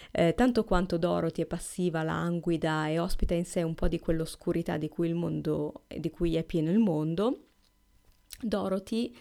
eh, 0.09 0.33
tanto 0.33 0.63
quanto 0.63 0.97
Dorothy 0.97 1.43
è 1.43 1.45
passiva, 1.45 2.01
languida 2.01 2.87
e 2.87 2.97
ospita 2.97 3.35
in 3.35 3.45
sé 3.45 3.61
un 3.61 3.75
po' 3.75 3.87
di 3.87 3.99
quell'oscurità 3.99 4.77
di 4.77 4.89
cui 4.89 5.13
mondo, 5.13 5.83
di 5.87 6.09
cui 6.09 6.35
è 6.35 6.43
pieno 6.43 6.71
il 6.71 6.79
mondo, 6.79 7.49
Dorothy, 8.41 9.15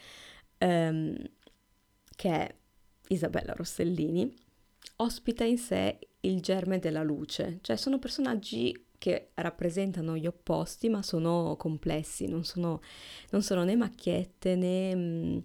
ehm, 0.56 1.14
che 2.16 2.30
è 2.30 2.54
Isabella 3.09 3.52
Rossellini, 3.52 4.35
ospita 4.96 5.44
in 5.44 5.59
sé 5.59 5.98
il 6.20 6.40
germe 6.40 6.78
della 6.78 7.02
luce, 7.02 7.59
cioè 7.61 7.76
sono 7.76 7.98
personaggi 7.98 8.74
che 9.00 9.30
rappresentano 9.34 10.14
gli 10.14 10.26
opposti 10.26 10.90
ma 10.90 11.02
sono 11.02 11.56
complessi, 11.58 12.28
non 12.28 12.44
sono, 12.44 12.82
non 13.30 13.42
sono 13.42 13.64
né 13.64 13.74
macchiette 13.74 14.54
né, 14.54 14.94
mm, 14.94 15.38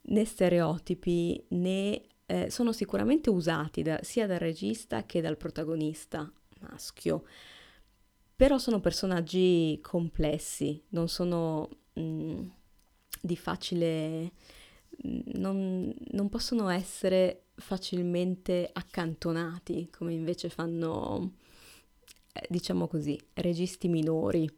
né 0.00 0.24
stereotipi 0.24 1.44
né 1.50 2.00
eh, 2.24 2.50
sono 2.50 2.72
sicuramente 2.72 3.28
usati 3.28 3.82
da, 3.82 4.00
sia 4.02 4.26
dal 4.26 4.38
regista 4.38 5.04
che 5.04 5.20
dal 5.20 5.36
protagonista 5.36 6.30
maschio, 6.60 7.24
però 8.34 8.56
sono 8.56 8.80
personaggi 8.80 9.78
complessi, 9.82 10.82
non 10.90 11.08
sono 11.08 11.68
mh, 11.92 12.00
mm, 12.00 12.46
di 13.20 13.36
facile... 13.36 14.32
Mm, 15.06 15.20
non, 15.34 15.94
non 16.12 16.28
possono 16.28 16.68
essere 16.70 17.48
facilmente 17.54 18.68
accantonati 18.72 19.90
come 19.90 20.12
invece 20.14 20.48
fanno 20.48 21.34
diciamo 22.48 22.86
così, 22.88 23.18
registi 23.34 23.88
minori. 23.88 24.48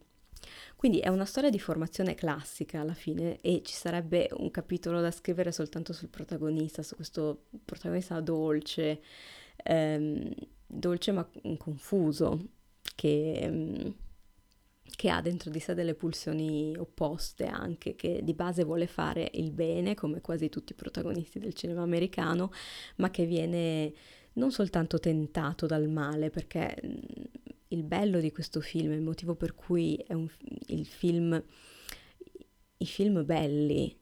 Quindi 0.77 1.01
è 1.01 1.09
una 1.09 1.27
storia 1.27 1.51
di 1.51 1.59
formazione 1.59 2.15
classica 2.15 2.81
alla 2.81 2.95
fine 2.95 3.39
e 3.41 3.61
ci 3.63 3.75
sarebbe 3.75 4.29
un 4.39 4.51
capitolo 4.51 5.01
da 5.01 5.11
scrivere 5.11 5.53
soltanto 5.53 5.93
sul 5.93 6.09
protagonista, 6.09 6.83
su 6.83 6.95
questo 6.95 7.45
protagonista 7.65 8.21
dolce, 8.21 9.03
ehm, 9.63 10.33
dolce 10.67 11.13
ma 11.13 11.29
confuso, 11.59 12.49
che, 12.95 13.33
ehm, 13.33 13.95
che 14.97 15.11
ha 15.11 15.21
dentro 15.21 15.51
di 15.51 15.61
sé 15.61 15.75
delle 15.75 15.95
pulsioni 15.95 16.75
opposte 16.77 17.45
anche, 17.47 17.95
che 17.95 18.21
di 18.23 18.35
base 18.35 18.65
vuole 18.65 18.87
fare 18.87 19.31
il 19.35 19.51
bene, 19.53 19.95
come 19.95 20.21
quasi 20.21 20.49
tutti 20.49 20.73
i 20.73 20.77
protagonisti 20.77 21.39
del 21.39 21.55
cinema 21.55 21.83
americano, 21.83 22.51
ma 22.97 23.11
che 23.11 23.27
viene 23.27 23.93
non 24.35 24.51
soltanto 24.53 24.99
tentato 24.99 25.67
dal 25.67 25.89
male, 25.89 26.31
perché 26.31 26.75
il 27.73 27.85
bello 27.85 28.21
di 28.21 28.33
questo 28.33 28.61
film, 28.61 28.93
il 28.93 29.01
motivo 29.01 29.35
per 29.35 29.55
cui 29.55 29.97
è 30.07 30.13
un, 30.13 30.29
il 30.67 30.87
film, 30.87 31.43
i 32.79 32.87
film 32.87 33.25
belli 33.25 33.97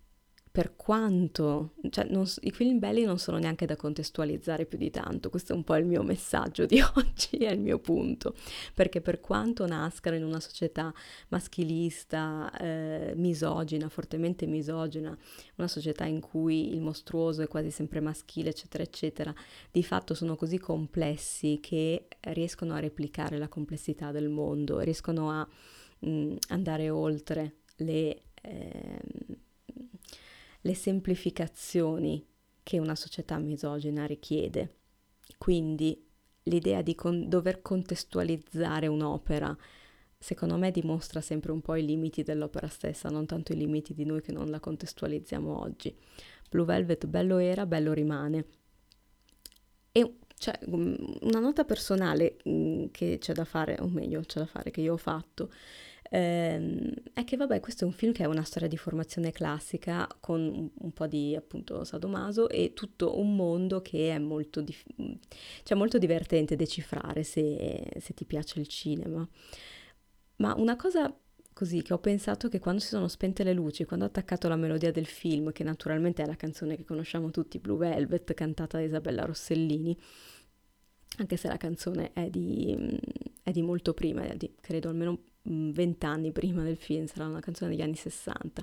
per 0.58 0.74
quanto, 0.74 1.74
cioè 1.88 2.08
non, 2.10 2.26
i 2.40 2.50
film 2.50 2.80
belli 2.80 3.04
non 3.04 3.20
sono 3.20 3.38
neanche 3.38 3.64
da 3.64 3.76
contestualizzare 3.76 4.66
più 4.66 4.76
di 4.76 4.90
tanto, 4.90 5.30
questo 5.30 5.52
è 5.52 5.54
un 5.54 5.62
po' 5.62 5.76
il 5.76 5.84
mio 5.84 6.02
messaggio 6.02 6.66
di 6.66 6.80
oggi, 6.96 7.36
è 7.36 7.52
il 7.52 7.60
mio 7.60 7.78
punto, 7.78 8.34
perché 8.74 9.00
per 9.00 9.20
quanto 9.20 9.68
nascano 9.68 10.16
in 10.16 10.24
una 10.24 10.40
società 10.40 10.92
maschilista, 11.28 12.50
eh, 12.58 13.12
misogina, 13.14 13.88
fortemente 13.88 14.46
misogina, 14.46 15.16
una 15.58 15.68
società 15.68 16.06
in 16.06 16.18
cui 16.18 16.72
il 16.72 16.80
mostruoso 16.80 17.42
è 17.42 17.46
quasi 17.46 17.70
sempre 17.70 18.00
maschile, 18.00 18.48
eccetera, 18.48 18.82
eccetera, 18.82 19.32
di 19.70 19.84
fatto 19.84 20.12
sono 20.12 20.34
così 20.34 20.58
complessi 20.58 21.60
che 21.62 22.08
riescono 22.32 22.74
a 22.74 22.80
replicare 22.80 23.38
la 23.38 23.46
complessità 23.46 24.10
del 24.10 24.28
mondo, 24.28 24.80
riescono 24.80 25.30
a 25.30 25.48
mh, 26.00 26.10
mm, 26.10 26.36
andare 26.48 26.90
oltre 26.90 27.58
le... 27.76 28.22
Eh, 28.42 29.46
le 30.60 30.74
semplificazioni 30.74 32.26
che 32.62 32.78
una 32.78 32.94
società 32.94 33.38
misogina 33.38 34.04
richiede. 34.04 34.74
Quindi 35.38 36.06
l'idea 36.44 36.82
di 36.82 36.94
con- 36.94 37.28
dover 37.28 37.62
contestualizzare 37.62 38.86
un'opera, 38.86 39.56
secondo 40.18 40.56
me, 40.56 40.70
dimostra 40.70 41.20
sempre 41.20 41.52
un 41.52 41.60
po' 41.60 41.76
i 41.76 41.84
limiti 41.84 42.22
dell'opera 42.22 42.68
stessa, 42.68 43.08
non 43.08 43.26
tanto 43.26 43.52
i 43.52 43.56
limiti 43.56 43.94
di 43.94 44.04
noi 44.04 44.20
che 44.20 44.32
non 44.32 44.50
la 44.50 44.60
contestualizziamo 44.60 45.60
oggi. 45.60 45.96
Blue 46.50 46.64
Velvet 46.64 47.06
bello 47.06 47.38
era, 47.38 47.66
bello 47.66 47.92
rimane. 47.92 48.46
E 49.92 50.14
cioè, 50.38 50.58
una 50.66 51.40
nota 51.40 51.64
personale 51.64 52.36
mm, 52.48 52.86
che 52.90 53.18
c'è 53.18 53.32
da 53.32 53.44
fare, 53.44 53.76
o 53.80 53.88
meglio, 53.88 54.20
c'è 54.20 54.40
da 54.40 54.46
fare, 54.46 54.70
che 54.70 54.80
io 54.80 54.94
ho 54.94 54.98
fatto, 54.98 55.50
ehm, 56.10 56.92
è 57.12 57.24
che 57.24 57.36
vabbè 57.36 57.60
questo 57.60 57.84
è 57.84 57.86
un 57.86 57.92
film 57.92 58.12
che 58.12 58.24
è 58.24 58.26
una 58.26 58.44
storia 58.44 58.68
di 58.68 58.76
formazione 58.76 59.32
classica 59.32 60.06
con 60.20 60.40
un, 60.40 60.70
un 60.72 60.92
po' 60.92 61.06
di 61.06 61.34
appunto 61.36 61.84
sadomaso 61.84 62.48
e 62.48 62.72
tutto 62.74 63.18
un 63.18 63.36
mondo 63.36 63.82
che 63.82 64.14
è 64.14 64.18
molto, 64.18 64.60
dif- 64.60 64.86
cioè, 65.62 65.76
molto 65.76 65.98
divertente 65.98 66.56
decifrare 66.56 67.22
se, 67.22 67.90
se 67.98 68.14
ti 68.14 68.24
piace 68.24 68.60
il 68.60 68.66
cinema. 68.66 69.28
Ma 70.36 70.54
una 70.56 70.76
cosa 70.76 71.12
così 71.58 71.82
che 71.82 71.92
ho 71.92 71.98
pensato 71.98 72.48
che 72.48 72.60
quando 72.60 72.80
si 72.80 72.86
sono 72.86 73.08
spente 73.08 73.42
le 73.42 73.52
luci, 73.52 73.84
quando 73.84 74.04
ho 74.04 74.08
attaccato 74.08 74.46
la 74.46 74.54
melodia 74.54 74.92
del 74.92 75.06
film, 75.06 75.50
che 75.50 75.64
naturalmente 75.64 76.22
è 76.22 76.26
la 76.26 76.36
canzone 76.36 76.76
che 76.76 76.84
conosciamo 76.84 77.32
tutti, 77.32 77.58
Blue 77.58 77.76
Velvet, 77.76 78.32
cantata 78.32 78.78
da 78.78 78.84
Isabella 78.84 79.24
Rossellini, 79.24 79.98
anche 81.16 81.36
se 81.36 81.48
la 81.48 81.56
canzone 81.56 82.12
è 82.12 82.30
di, 82.30 82.96
è 83.42 83.50
di 83.50 83.62
molto 83.62 83.92
prima, 83.92 84.24
di, 84.36 84.54
credo 84.60 84.88
almeno 84.88 85.22
vent'anni 85.48 86.32
prima 86.32 86.62
del 86.62 86.76
film, 86.76 87.06
sarà 87.06 87.26
una 87.26 87.40
canzone 87.40 87.70
degli 87.70 87.82
anni 87.82 87.96
60. 87.96 88.62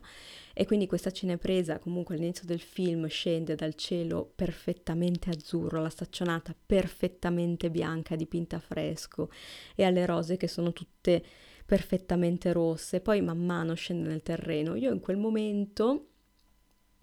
E 0.53 0.65
quindi 0.65 0.87
questa 0.87 1.11
cinepresa 1.11 1.79
comunque 1.79 2.15
all'inizio 2.15 2.45
del 2.45 2.59
film 2.59 3.07
scende 3.07 3.55
dal 3.55 3.75
cielo 3.75 4.31
perfettamente 4.35 5.29
azzurro, 5.29 5.81
la 5.81 5.89
staccionata 5.89 6.55
perfettamente 6.65 7.69
bianca, 7.69 8.15
dipinta 8.15 8.57
a 8.57 8.59
fresco, 8.59 9.29
e 9.75 9.83
alle 9.83 10.05
rose 10.05 10.37
che 10.37 10.47
sono 10.47 10.71
tutte 10.73 11.23
perfettamente 11.65 12.53
rosse, 12.53 13.01
poi 13.01 13.21
man 13.21 13.43
mano 13.43 13.73
scende 13.73 14.07
nel 14.07 14.21
terreno. 14.21 14.75
Io 14.75 14.93
in 14.93 14.99
quel 14.99 15.17
momento, 15.17 16.09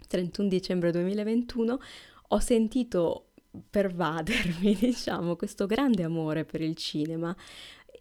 31 0.07 0.49
dicembre 0.49 0.93
2021, 0.93 1.79
ho 2.29 2.39
sentito 2.39 3.33
pervadermi, 3.69 4.75
diciamo, 4.81 5.37
questo 5.37 5.67
grande 5.67 6.03
amore 6.03 6.45
per 6.45 6.61
il 6.61 6.75
cinema 6.77 7.37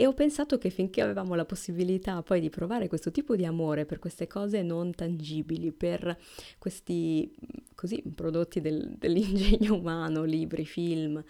e 0.02 0.08
ho 0.08 0.14
pensato 0.16 0.58
che 0.58 0.72
finché 0.72 1.00
avevamo 1.02 1.36
la 1.36 1.46
possibilità 1.46 2.24
poi 2.24 2.40
di 2.40 2.50
provare 2.50 2.88
questo 2.88 3.12
tipo 3.12 3.36
di 3.36 3.46
amore 3.46 3.86
per 3.86 4.00
queste 4.00 4.26
cose 4.26 4.64
non 4.64 4.96
tangibili, 4.96 5.72
per 5.72 6.18
questi 6.58 7.32
così 7.76 8.02
prodotti 8.02 8.62
del, 8.62 8.94
dell'ingegno 8.98 9.76
umano, 9.76 10.24
libri, 10.24 10.66
film, 10.66 11.24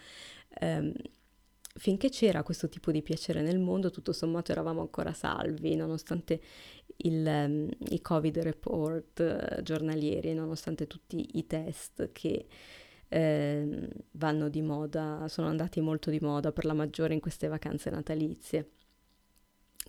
ehm, 0.58 0.90
finché 1.74 2.08
c'era 2.08 2.42
questo 2.42 2.70
tipo 2.70 2.90
di 2.90 3.02
piacere 3.02 3.42
nel 3.42 3.58
mondo, 3.58 3.90
tutto 3.90 4.14
sommato 4.14 4.52
eravamo 4.52 4.80
ancora 4.80 5.12
salvi, 5.12 5.76
nonostante 5.76 6.40
il, 6.96 7.26
um, 7.26 7.68
i 7.90 8.00
Covid 8.00 8.38
report 8.38 9.56
uh, 9.58 9.60
giornalieri, 9.60 10.32
nonostante 10.32 10.86
tutti 10.86 11.28
i 11.34 11.46
test 11.46 12.08
che 12.12 12.46
eh, 13.12 13.88
vanno 14.12 14.48
di 14.48 14.62
moda, 14.62 15.26
sono 15.28 15.48
andati 15.48 15.80
molto 15.82 16.08
di 16.08 16.18
moda 16.18 16.50
per 16.50 16.64
la 16.64 16.72
maggiore 16.72 17.12
in 17.12 17.20
queste 17.20 17.46
vacanze 17.46 17.90
natalizie. 17.90 18.70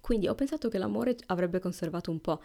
Quindi 0.02 0.28
ho 0.28 0.36
pensato 0.36 0.68
che 0.68 0.78
l'amore 0.78 1.16
avrebbe 1.28 1.60
conservato 1.60 2.12
un 2.12 2.20
po' 2.20 2.42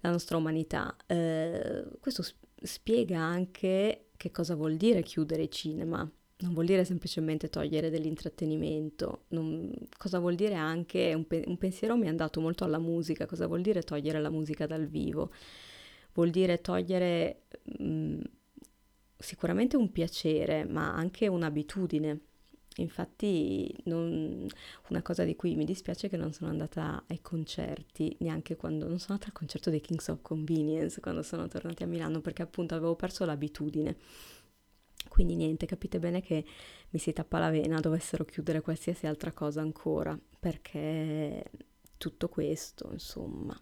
la 0.00 0.10
nostra 0.10 0.36
umanità. 0.36 0.96
Eh, 1.06 1.84
questo 2.00 2.24
spiega 2.60 3.20
anche 3.20 4.06
che 4.16 4.30
cosa 4.32 4.56
vuol 4.56 4.76
dire 4.76 5.02
chiudere 5.02 5.44
i 5.44 5.50
cinema. 5.50 6.10
Non 6.38 6.52
vuol 6.52 6.66
dire 6.66 6.84
semplicemente 6.84 7.48
togliere 7.48 7.88
dell'intrattenimento, 7.88 9.24
non, 9.28 9.72
cosa 9.96 10.18
vuol 10.18 10.34
dire 10.34 10.54
anche, 10.54 11.14
un, 11.14 11.26
pe- 11.26 11.44
un 11.46 11.56
pensiero 11.56 11.96
mi 11.96 12.06
è 12.06 12.08
andato 12.10 12.42
molto 12.42 12.64
alla 12.64 12.78
musica, 12.78 13.24
cosa 13.24 13.46
vuol 13.46 13.62
dire 13.62 13.82
togliere 13.82 14.20
la 14.20 14.28
musica 14.28 14.66
dal 14.66 14.86
vivo? 14.86 15.30
Vuol 16.12 16.28
dire 16.28 16.60
togliere 16.60 17.44
mh, 17.78 17.84
mm, 17.84 18.20
sicuramente 19.18 19.76
un 19.76 19.90
piacere, 19.92 20.64
ma 20.64 20.94
anche 20.94 21.28
un'abitudine. 21.28 22.20
Infatti 22.78 23.74
non, 23.84 24.46
una 24.90 25.02
cosa 25.02 25.24
di 25.24 25.34
cui 25.34 25.54
mi 25.54 25.64
dispiace 25.64 26.06
è 26.06 26.10
che 26.10 26.18
non 26.18 26.32
sono 26.32 26.50
andata 26.50 27.04
ai 27.06 27.20
concerti, 27.22 28.16
neanche 28.20 28.56
quando 28.56 28.86
non 28.86 28.98
sono 28.98 29.14
andata 29.14 29.30
al 29.30 29.38
concerto 29.38 29.70
dei 29.70 29.80
Kings 29.80 30.08
of 30.08 30.20
Convenience 30.20 31.00
quando 31.00 31.22
sono 31.22 31.48
tornati 31.48 31.82
a 31.82 31.86
Milano, 31.86 32.20
perché 32.20 32.42
appunto 32.42 32.74
avevo 32.74 32.94
perso 32.94 33.24
l'abitudine. 33.24 33.96
Quindi 35.08 35.36
niente, 35.36 35.66
capite 35.66 35.98
bene 35.98 36.20
che 36.20 36.44
mi 36.90 36.98
si 36.98 37.12
tappa 37.12 37.38
la 37.38 37.50
vena, 37.50 37.80
dovessero 37.80 38.24
chiudere 38.24 38.60
qualsiasi 38.60 39.06
altra 39.06 39.32
cosa 39.32 39.62
ancora, 39.62 40.18
perché 40.38 41.50
tutto 41.96 42.28
questo, 42.28 42.90
insomma. 42.92 43.58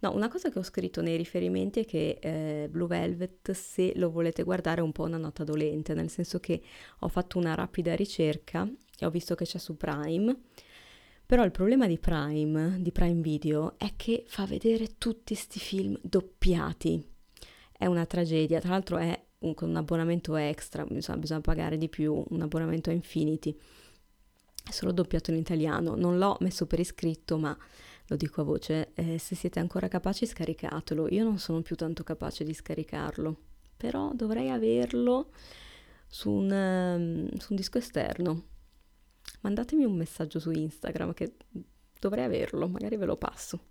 No, 0.00 0.14
una 0.14 0.28
cosa 0.28 0.50
che 0.50 0.58
ho 0.58 0.62
scritto 0.62 1.02
nei 1.02 1.16
riferimenti 1.16 1.80
è 1.80 1.84
che 1.84 2.18
eh, 2.20 2.68
Blue 2.68 2.86
Velvet, 2.86 3.50
se 3.52 3.92
lo 3.96 4.10
volete 4.10 4.42
guardare, 4.42 4.80
è 4.80 4.84
un 4.84 4.92
po' 4.92 5.04
una 5.04 5.18
nota 5.18 5.44
dolente, 5.44 5.94
nel 5.94 6.10
senso 6.10 6.40
che 6.40 6.60
ho 7.00 7.08
fatto 7.08 7.38
una 7.38 7.54
rapida 7.54 7.94
ricerca 7.94 8.68
e 8.98 9.06
ho 9.06 9.10
visto 9.10 9.34
che 9.34 9.44
c'è 9.44 9.58
su 9.58 9.76
Prime, 9.76 10.36
però 11.26 11.44
il 11.44 11.52
problema 11.52 11.86
di 11.86 11.98
Prime, 11.98 12.78
di 12.80 12.90
Prime 12.90 13.20
Video, 13.20 13.78
è 13.78 13.92
che 13.94 14.24
fa 14.26 14.46
vedere 14.46 14.96
tutti 14.98 15.34
questi 15.34 15.60
film 15.60 15.96
doppiati. 16.02 17.06
È 17.70 17.86
una 17.86 18.04
tragedia, 18.04 18.60
tra 18.60 18.70
l'altro 18.70 18.96
è 18.96 19.24
un, 19.38 19.54
con 19.54 19.68
un 19.68 19.76
abbonamento 19.76 20.34
extra, 20.36 20.84
insomma, 20.88 21.18
bisogna 21.18 21.40
pagare 21.40 21.78
di 21.78 21.88
più, 21.88 22.20
un 22.30 22.40
abbonamento 22.42 22.90
a 22.90 22.94
Infinity. 22.94 23.56
È 24.62 24.70
solo 24.72 24.92
doppiato 24.92 25.30
in 25.30 25.36
italiano, 25.36 25.94
non 25.94 26.18
l'ho 26.18 26.36
messo 26.40 26.66
per 26.66 26.80
iscritto, 26.80 27.38
ma 27.38 27.56
lo 28.10 28.16
dico 28.16 28.40
a 28.40 28.44
voce, 28.44 28.90
eh, 28.94 29.18
se 29.18 29.36
siete 29.36 29.60
ancora 29.60 29.86
capaci 29.86 30.26
scaricatelo, 30.26 31.06
io 31.10 31.22
non 31.22 31.38
sono 31.38 31.62
più 31.62 31.76
tanto 31.76 32.02
capace 32.02 32.42
di 32.42 32.52
scaricarlo, 32.52 33.36
però 33.76 34.10
dovrei 34.12 34.50
averlo 34.50 35.30
su 36.08 36.28
un, 36.28 36.50
um, 36.50 37.38
su 37.38 37.46
un 37.50 37.56
disco 37.56 37.78
esterno. 37.78 38.46
Mandatemi 39.42 39.84
un 39.84 39.94
messaggio 39.94 40.40
su 40.40 40.50
Instagram 40.50 41.14
che 41.14 41.36
dovrei 42.00 42.24
averlo, 42.24 42.66
magari 42.66 42.96
ve 42.96 43.04
lo 43.04 43.16
passo. 43.16 43.66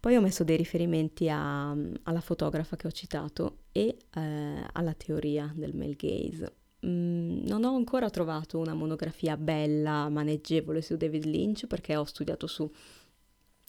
Poi 0.00 0.16
ho 0.16 0.22
messo 0.22 0.44
dei 0.44 0.56
riferimenti 0.56 1.28
a, 1.28 1.70
alla 2.04 2.20
fotografa 2.22 2.76
che 2.76 2.86
ho 2.86 2.90
citato 2.90 3.64
e 3.70 3.98
eh, 4.14 4.66
alla 4.72 4.94
teoria 4.94 5.52
del 5.54 5.74
male 5.74 5.94
gaze. 5.94 6.54
Mm, 6.86 7.44
non 7.44 7.64
ho 7.64 7.76
ancora 7.76 8.08
trovato 8.08 8.58
una 8.58 8.72
monografia 8.72 9.36
bella, 9.36 10.08
maneggevole 10.08 10.80
su 10.80 10.96
David 10.96 11.26
Lynch 11.26 11.66
perché 11.66 11.96
ho 11.96 12.04
studiato 12.04 12.46
su 12.46 12.70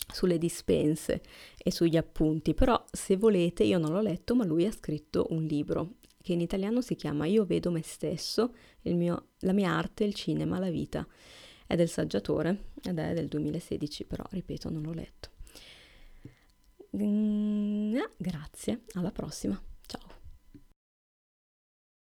sulle 0.07 0.37
dispense 0.37 1.21
e 1.57 1.71
sugli 1.71 1.97
appunti, 1.97 2.53
però 2.53 2.83
se 2.91 3.17
volete 3.17 3.63
io 3.63 3.77
non 3.77 3.91
l'ho 3.91 4.01
letto, 4.01 4.35
ma 4.35 4.45
lui 4.45 4.65
ha 4.65 4.71
scritto 4.71 5.27
un 5.29 5.43
libro 5.43 5.95
che 6.21 6.33
in 6.33 6.41
italiano 6.41 6.81
si 6.81 6.95
chiama 6.95 7.27
Io 7.27 7.45
vedo 7.45 7.69
me 7.69 7.83
stesso, 7.83 8.55
mio, 8.83 9.27
la 9.39 9.53
mia 9.53 9.71
arte, 9.71 10.03
il 10.03 10.15
cinema, 10.15 10.57
la 10.57 10.69
vita. 10.69 11.07
È 11.67 11.75
del 11.75 11.89
saggiatore 11.89 12.71
ed 12.83 12.97
è 12.97 13.13
del 13.13 13.27
2016, 13.27 14.05
però 14.05 14.23
ripeto 14.29 14.69
non 14.69 14.81
l'ho 14.83 14.93
letto. 14.93 15.29
Mm, 16.97 17.97
grazie, 18.17 18.83
alla 18.93 19.11
prossima. 19.11 19.61